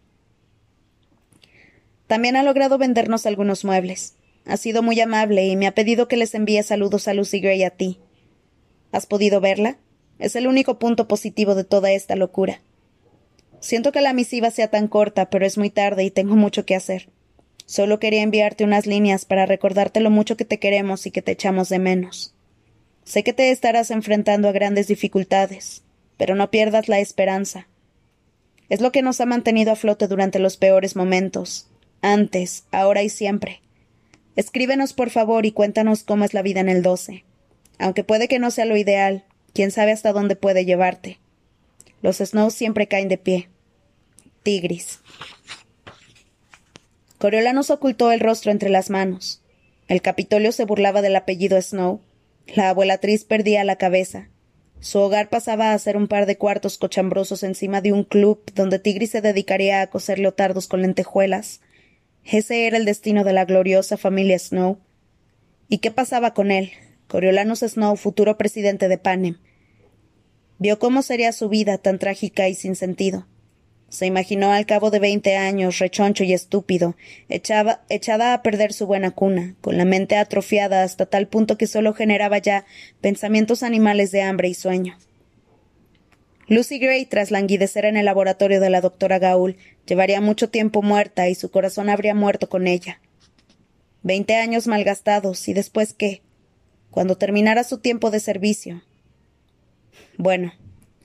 También 2.07 2.37
ha 2.37 2.43
logrado 2.43 2.79
vendernos 2.79 3.27
algunos 3.27 3.65
muebles. 3.65 4.15
Ha 4.45 4.57
sido 4.57 4.83
muy 4.83 5.01
amable 5.01 5.47
y 5.47 5.57
me 5.57 5.67
ha 5.67 5.75
pedido 5.75 6.07
que 6.07 6.17
les 6.17 6.35
envíe 6.35 6.63
saludos 6.63 7.09
a 7.09 7.15
Lucy 7.15 7.41
Gray 7.41 7.61
y 7.61 7.65
a 7.65 7.71
ti. 7.71 7.99
¿Has 8.93 9.07
podido 9.07 9.41
verla? 9.41 9.79
Es 10.19 10.37
el 10.37 10.47
único 10.47 10.79
punto 10.79 11.09
positivo 11.09 11.55
de 11.55 11.65
toda 11.65 11.93
esta 11.93 12.17
locura. 12.17 12.61
Siento 13.61 13.91
que 13.91 14.01
la 14.01 14.13
misiva 14.13 14.51
sea 14.51 14.69
tan 14.69 14.87
corta, 14.87 15.31
pero 15.31 15.45
es 15.45 15.59
muy 15.59 15.71
tarde 15.71 16.05
y 16.05 16.11
tengo 16.11 16.37
mucho 16.37 16.65
que 16.65 16.77
hacer. 16.77 17.09
Solo 17.67 17.99
quería 17.99 18.23
enviarte 18.23 18.63
unas 18.63 18.87
líneas 18.87 19.25
para 19.25 19.45
recordarte 19.45 20.01
lo 20.01 20.11
mucho 20.11 20.37
que 20.37 20.45
te 20.45 20.59
queremos 20.59 21.07
y 21.07 21.11
que 21.11 21.23
te 21.23 21.33
echamos 21.33 21.69
de 21.69 21.81
menos. 21.81 22.33
Sé 23.05 23.25
que 23.25 23.33
te 23.33 23.51
estarás 23.51 23.91
enfrentando 23.91 24.49
a 24.49 24.53
grandes 24.53 24.87
dificultades, 24.87 25.83
pero 26.17 26.37
no 26.37 26.51
pierdas 26.51 26.89
la 26.89 27.01
esperanza. 27.01 27.67
Es 28.69 28.81
lo 28.81 28.93
que 28.93 29.03
nos 29.03 29.21
ha 29.21 29.27
mantenido 29.27 29.73
a 29.73 29.77
flote 29.77 30.07
durante 30.07 30.39
los 30.39 30.57
peores 30.57 30.95
momentos, 30.97 31.69
antes, 32.13 32.65
ahora 32.71 33.03
y 33.03 33.09
siempre. 33.09 33.61
Escríbenos 34.37 34.93
por 34.93 35.11
favor 35.11 35.47
y 35.47 35.53
cuéntanos 35.53 36.03
cómo 36.03 36.25
es 36.25 36.35
la 36.35 36.43
vida 36.43 36.61
en 36.61 36.69
el 36.69 36.83
12. 36.83 37.25
Aunque 37.79 38.05
puede 38.05 38.29
que 38.29 38.39
no 38.39 38.51
sea 38.51 38.65
lo 38.65 38.77
ideal, 38.77 39.25
quién 39.55 39.71
sabe 39.71 39.93
hasta 39.93 40.13
dónde 40.13 40.37
puede 40.37 40.65
llevarte. 40.65 41.19
Los 42.03 42.19
Snow 42.19 42.51
siempre 42.51 42.87
caen 42.87 43.09
de 43.09 43.19
pie. 43.19 43.49
Tigris. 44.43 45.01
Coriolanos 47.19 47.71
ocultó 47.71 48.13
el 48.13 48.21
rostro 48.21 48.53
entre 48.53 48.69
las 48.69 48.91
manos. 48.91 49.43
El 49.89 50.03
Capitolio 50.03 50.53
se 50.53 50.65
burlaba 50.65 51.03
del 51.03 51.17
apellido 51.17 51.61
Snow. 51.61 52.01
La 52.55 52.69
abuelatriz 52.69 53.25
perdía 53.25 53.65
la 53.65 53.77
cabeza. 53.77 54.29
Su 54.81 54.99
hogar 55.01 55.31
pasaba 55.31 55.73
a 55.73 55.79
ser 55.79 55.97
un 55.97 56.07
par 56.07 56.27
de 56.27 56.37
cuartos 56.37 56.79
cochambrosos 56.79 57.43
encima 57.43 57.81
de 57.81 57.93
un 57.93 58.05
club 58.05 58.43
donde 58.55 58.79
Tigris 58.79 59.11
se 59.11 59.23
dedicaría 59.23 59.81
a 59.81 59.87
coser 59.89 60.19
leotardos 60.19 60.69
con 60.69 60.83
lentejuelas. 60.83 61.61
Ese 62.29 62.67
era 62.67 62.77
el 62.77 62.85
destino 62.85 63.23
de 63.23 63.33
la 63.33 63.45
gloriosa 63.45 63.97
familia 63.97 64.37
Snow. 64.37 64.79
¿Y 65.69 65.79
qué 65.79 65.93
pasaba 65.93 66.35
con 66.35 66.51
él? 66.51 66.73
Coriolanos 67.07 67.61
Snow, 67.61 67.95
futuro 67.95 68.37
presidente 68.37 68.89
de 68.89 68.99
Panem. 68.99 69.37
Vio 70.59 70.81
cómo 70.81 71.03
sería 71.03 71.31
su 71.31 71.49
vida 71.49 71.79
tan 71.79 72.01
trágica 72.01 72.49
y 72.49 72.57
sin 72.57 72.75
sentido. 72.75 73.29
Se 73.89 74.07
imaginó 74.07 74.51
al 74.51 74.67
cabo 74.67 74.91
de 74.91 74.99
veinte 74.99 75.37
años, 75.37 75.79
rechoncho 75.79 76.25
y 76.25 76.33
estúpido, 76.33 76.97
echada 77.29 78.35
a 78.35 78.43
perder 78.43 78.73
su 78.73 78.89
buena 78.89 79.13
cuna, 79.13 79.55
con 79.61 79.77
la 79.79 79.85
mente 79.85 80.17
atrofiada 80.17 80.83
hasta 80.83 81.07
tal 81.07 81.29
punto 81.29 81.57
que 81.57 81.69
solo 81.69 81.95
generaba 81.95 82.39
ya 82.39 82.67
pensamientos 83.01 83.63
animales 83.63 84.11
de 84.11 84.23
hambre 84.23 84.49
y 84.49 84.55
sueño. 84.55 84.99
Lucy 86.49 86.79
Gray, 86.79 87.07
tras 87.07 87.31
languidecer 87.31 87.85
en 87.85 87.97
el 87.97 88.05
laboratorio 88.05 88.61
de 88.61 88.71
la 88.71 88.81
doctora 88.81 89.19
Gaul, 89.19 89.57
llevaría 89.87 90.21
mucho 90.21 90.49
tiempo 90.49 90.83
muerta 90.83 91.29
y 91.29 91.35
su 91.35 91.51
corazón 91.51 91.89
habría 91.89 92.15
muerto 92.15 92.49
con 92.49 92.67
ella. 92.67 93.01
Veinte 94.03 94.37
años 94.37 94.67
malgastados, 94.67 95.49
¿y 95.49 95.55
después 95.55 95.93
qué? 95.93 96.23
Cuando 96.91 97.17
terminara 97.17 97.65
su 97.65 97.79
tiempo 97.79 98.11
de 98.11 98.21
servicio. 98.21 98.83
Bueno, 100.17 100.53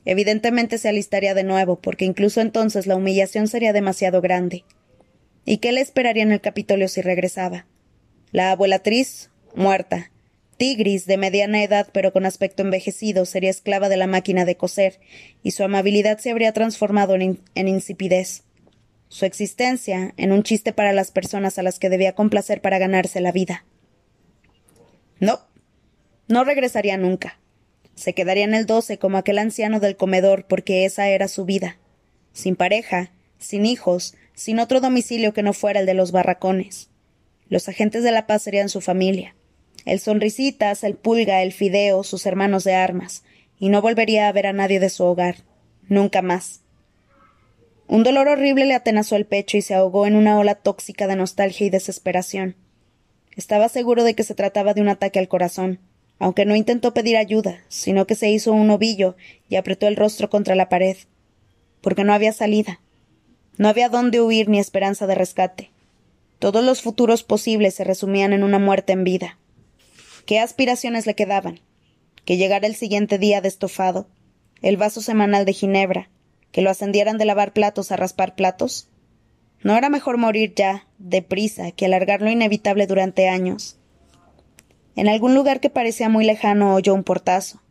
Evidentemente 0.06 0.78
se 0.78 0.90
alistaría 0.90 1.34
de 1.34 1.44
nuevo, 1.44 1.80
porque 1.80 2.06
incluso 2.06 2.42
entonces 2.42 2.88
la 2.88 2.96
humillación 2.96 3.48
sería 3.48 3.74
demasiado 3.74 4.22
grande. 4.22 4.64
¿Y 5.46 5.58
qué 5.58 5.72
le 5.72 5.82
esperaría 5.82 6.24
en 6.24 6.32
el 6.32 6.42
Capitolio 6.42 6.88
si 6.88 7.02
regresaba? 7.02 7.68
La 8.32 8.52
abuelatriz, 8.52 9.30
muerta. 9.56 10.12
Tigris, 10.62 11.08
de 11.08 11.18
mediana 11.18 11.64
edad 11.64 11.88
pero 11.92 12.14
con 12.14 12.24
aspecto 12.24 12.62
envejecido, 12.62 13.26
sería 13.26 13.50
esclava 13.50 13.90
de 13.90 13.98
la 13.98 14.06
máquina 14.06 14.46
de 14.46 14.58
coser, 14.58 15.00
y 15.42 15.50
su 15.52 15.64
amabilidad 15.64 16.20
se 16.20 16.30
habría 16.30 16.52
transformado 16.52 17.16
en, 17.16 17.40
en 17.56 17.68
insipidez. 17.68 18.44
Su 19.08 19.26
existencia, 19.26 20.14
en 20.18 20.32
un 20.32 20.44
chiste 20.44 20.72
para 20.72 20.94
las 20.94 21.10
personas 21.10 21.58
a 21.58 21.64
las 21.64 21.80
que 21.80 21.90
debía 21.90 22.14
complacer 22.14 22.62
para 22.62 22.78
ganarse 22.78 23.22
la 23.22 23.32
vida. 23.32 23.66
No, 25.20 25.40
no 26.28 26.44
regresaría 26.44 26.96
nunca. 26.96 27.40
Se 27.96 28.14
quedaría 28.14 28.44
en 28.44 28.54
el 28.54 28.68
doce 28.68 29.00
como 29.00 29.18
aquel 29.18 29.40
anciano 29.40 29.80
del 29.80 29.98
comedor 29.98 30.46
porque 30.46 30.86
esa 30.86 31.10
era 31.10 31.28
su 31.28 31.44
vida. 31.44 31.80
Sin 32.34 32.56
pareja, 32.56 33.12
sin 33.40 33.66
hijos, 33.66 34.14
sin 34.36 34.60
otro 34.60 34.80
domicilio 34.80 35.34
que 35.34 35.42
no 35.42 35.54
fuera 35.54 35.80
el 35.80 35.88
de 35.88 35.96
los 35.96 36.12
barracones. 36.12 36.92
Los 37.50 37.68
agentes 37.68 38.04
de 38.04 38.12
la 38.12 38.28
paz 38.28 38.44
serían 38.44 38.70
su 38.70 38.80
familia. 38.80 39.34
El 39.86 40.00
sonrisitas, 40.00 40.84
el 40.84 40.96
pulga, 40.96 41.42
el 41.42 41.54
fideo, 41.54 42.04
sus 42.04 42.26
hermanos 42.26 42.64
de 42.64 42.74
armas, 42.76 43.24
y 43.60 43.70
no 43.70 43.82
volvería 43.82 44.28
a 44.28 44.32
ver 44.32 44.48
a 44.48 44.54
nadie 44.54 44.80
de 44.80 44.90
su 44.90 45.04
hogar. 45.04 45.38
Nunca 45.88 46.22
más. 46.22 46.62
Un 47.88 48.04
dolor 48.04 48.30
horrible 48.30 48.66
le 48.66 48.74
atenazó 48.74 49.16
el 49.18 49.26
pecho 49.26 49.58
y 49.58 49.62
se 49.62 49.74
ahogó 49.74 50.08
en 50.08 50.16
una 50.16 50.40
ola 50.40 50.56
tóxica 50.56 51.08
de 51.08 51.18
nostalgia 51.18 51.68
y 51.68 51.70
desesperación. 51.70 52.56
Estaba 53.36 53.70
seguro 53.70 54.04
de 54.04 54.14
que 54.14 54.24
se 54.24 54.36
trataba 54.36 54.74
de 54.74 54.82
un 54.82 54.88
ataque 54.88 55.20
al 55.20 55.28
corazón, 55.28 55.80
aunque 56.18 56.46
no 56.46 56.56
intentó 56.56 56.94
pedir 56.94 57.18
ayuda, 57.18 57.60
sino 57.68 58.08
que 58.08 58.16
se 58.16 58.30
hizo 58.30 58.54
un 58.54 58.70
ovillo 58.70 59.18
y 59.50 59.56
apretó 59.56 59.88
el 59.88 59.96
rostro 59.96 60.30
contra 60.30 60.56
la 60.56 60.70
pared, 60.70 60.96
porque 61.82 62.04
no 62.04 62.14
había 62.14 62.32
salida. 62.32 62.80
No 63.58 63.68
había 63.68 63.90
dónde 63.90 64.22
huir 64.22 64.48
ni 64.48 64.60
esperanza 64.60 65.08
de 65.08 65.16
rescate. 65.16 65.72
Todos 66.40 66.64
los 66.64 66.82
futuros 66.82 67.24
posibles 67.24 67.76
se 67.76 67.84
resumían 67.84 68.34
en 68.34 68.44
una 68.44 68.60
muerte 68.60 68.94
en 68.94 69.04
vida. 69.04 69.38
¿Qué 70.26 70.40
aspiraciones 70.40 71.06
le 71.06 71.16
quedaban? 71.16 71.60
Que 72.26 72.38
llegara 72.38 72.68
el 72.68 72.76
siguiente 72.76 73.18
día 73.18 73.42
de 73.42 73.48
estofado, 73.48 74.08
el 74.62 74.78
vaso 74.78 75.02
semanal 75.02 75.46
de 75.46 75.54
Ginebra, 75.54 76.10
que 76.52 76.62
lo 76.62 76.70
ascendieran 76.70 77.18
de 77.18 77.26
lavar 77.26 77.54
platos 77.54 77.92
a 77.92 77.98
raspar 77.98 78.36
platos. 78.36 78.90
¿No 79.64 79.76
era 79.76 79.90
mejor 79.90 80.18
morir 80.18 80.54
ya, 80.56 80.88
deprisa, 81.00 81.72
que 81.72 81.86
alargar 81.86 82.22
lo 82.22 82.30
inevitable 82.30 82.88
durante 82.88 83.28
años? 83.28 83.78
En 84.96 85.08
algún 85.08 85.34
lugar 85.34 85.60
que 85.60 85.70
parecía 85.70 86.10
muy 86.10 86.26
lejano 86.26 86.76
oyó 86.76 86.94
un 86.94 87.04
portazo. 87.04 87.62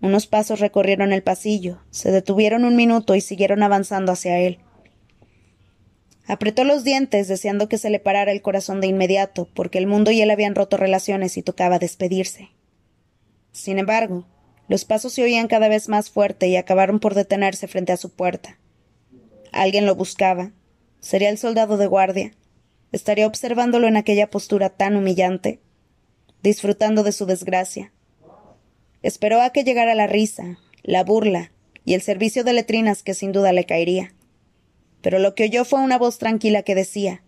Unos 0.00 0.26
pasos 0.26 0.60
recorrieron 0.60 1.12
el 1.12 1.22
pasillo, 1.22 1.78
se 1.90 2.10
detuvieron 2.10 2.64
un 2.64 2.76
minuto 2.76 3.14
y 3.14 3.20
siguieron 3.20 3.62
avanzando 3.62 4.12
hacia 4.12 4.38
él. 4.38 4.58
Apretó 6.26 6.64
los 6.64 6.84
dientes, 6.84 7.28
deseando 7.28 7.68
que 7.68 7.78
se 7.78 7.90
le 7.90 8.00
parara 8.00 8.32
el 8.32 8.42
corazón 8.42 8.80
de 8.80 8.88
inmediato, 8.88 9.48
porque 9.54 9.78
el 9.78 9.86
mundo 9.86 10.10
y 10.10 10.20
él 10.20 10.30
habían 10.30 10.54
roto 10.54 10.76
relaciones 10.76 11.36
y 11.36 11.42
tocaba 11.42 11.78
despedirse. 11.78 12.50
Sin 13.52 13.78
embargo, 13.78 14.26
los 14.68 14.84
pasos 14.84 15.12
se 15.12 15.22
oían 15.22 15.46
cada 15.46 15.68
vez 15.68 15.88
más 15.88 16.10
fuerte 16.10 16.48
y 16.48 16.56
acabaron 16.56 16.98
por 16.98 17.14
detenerse 17.14 17.68
frente 17.68 17.92
a 17.92 17.96
su 17.96 18.10
puerta. 18.10 18.58
Alguien 19.52 19.86
lo 19.86 19.94
buscaba. 19.94 20.52
¿Sería 21.00 21.30
el 21.30 21.38
soldado 21.38 21.76
de 21.76 21.86
guardia? 21.86 22.32
¿Estaría 22.90 23.26
observándolo 23.26 23.86
en 23.86 23.96
aquella 23.96 24.28
postura 24.28 24.70
tan 24.70 24.96
humillante? 24.96 25.60
disfrutando 26.46 27.02
de 27.02 27.10
su 27.10 27.26
desgracia. 27.26 27.92
Esperó 29.02 29.42
a 29.42 29.50
que 29.50 29.64
llegara 29.64 29.96
la 29.96 30.06
risa, 30.06 30.60
la 30.84 31.02
burla 31.02 31.50
y 31.84 31.94
el 31.94 32.02
servicio 32.02 32.44
de 32.44 32.52
letrinas 32.52 33.02
que 33.02 33.14
sin 33.14 33.32
duda 33.32 33.52
le 33.52 33.66
caería. 33.66 34.14
Pero 35.06 35.20
lo 35.20 35.36
que 35.36 35.44
oyó 35.44 35.64
fue 35.64 35.78
una 35.78 35.98
voz 35.98 36.18
tranquila 36.18 36.64
que 36.64 36.74
decía 36.74 37.22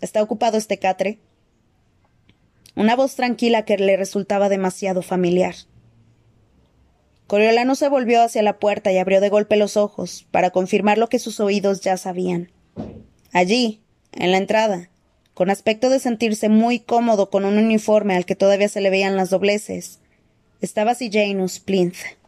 ¿Está 0.00 0.22
ocupado 0.22 0.56
este 0.56 0.78
catre? 0.78 1.18
Una 2.74 2.96
voz 2.96 3.14
tranquila 3.14 3.66
que 3.66 3.76
le 3.76 3.94
resultaba 3.98 4.48
demasiado 4.48 5.02
familiar. 5.02 5.54
Coriolano 7.26 7.74
se 7.74 7.90
volvió 7.90 8.22
hacia 8.22 8.42
la 8.42 8.58
puerta 8.58 8.90
y 8.90 8.96
abrió 8.96 9.20
de 9.20 9.28
golpe 9.28 9.58
los 9.58 9.76
ojos, 9.76 10.26
para 10.30 10.48
confirmar 10.48 10.96
lo 10.96 11.10
que 11.10 11.18
sus 11.18 11.40
oídos 11.40 11.82
ya 11.82 11.98
sabían. 11.98 12.50
Allí, 13.32 13.82
en 14.12 14.30
la 14.30 14.38
entrada, 14.38 14.88
con 15.34 15.50
aspecto 15.50 15.90
de 15.90 16.00
sentirse 16.00 16.48
muy 16.48 16.80
cómodo 16.80 17.28
con 17.28 17.44
un 17.44 17.58
uniforme 17.58 18.16
al 18.16 18.24
que 18.24 18.34
todavía 18.34 18.70
se 18.70 18.80
le 18.80 18.88
veían 18.88 19.16
las 19.16 19.28
dobleces. 19.28 20.00
Estaba 20.62 20.94
Janus 20.94 21.60
Plinth. 21.60 22.21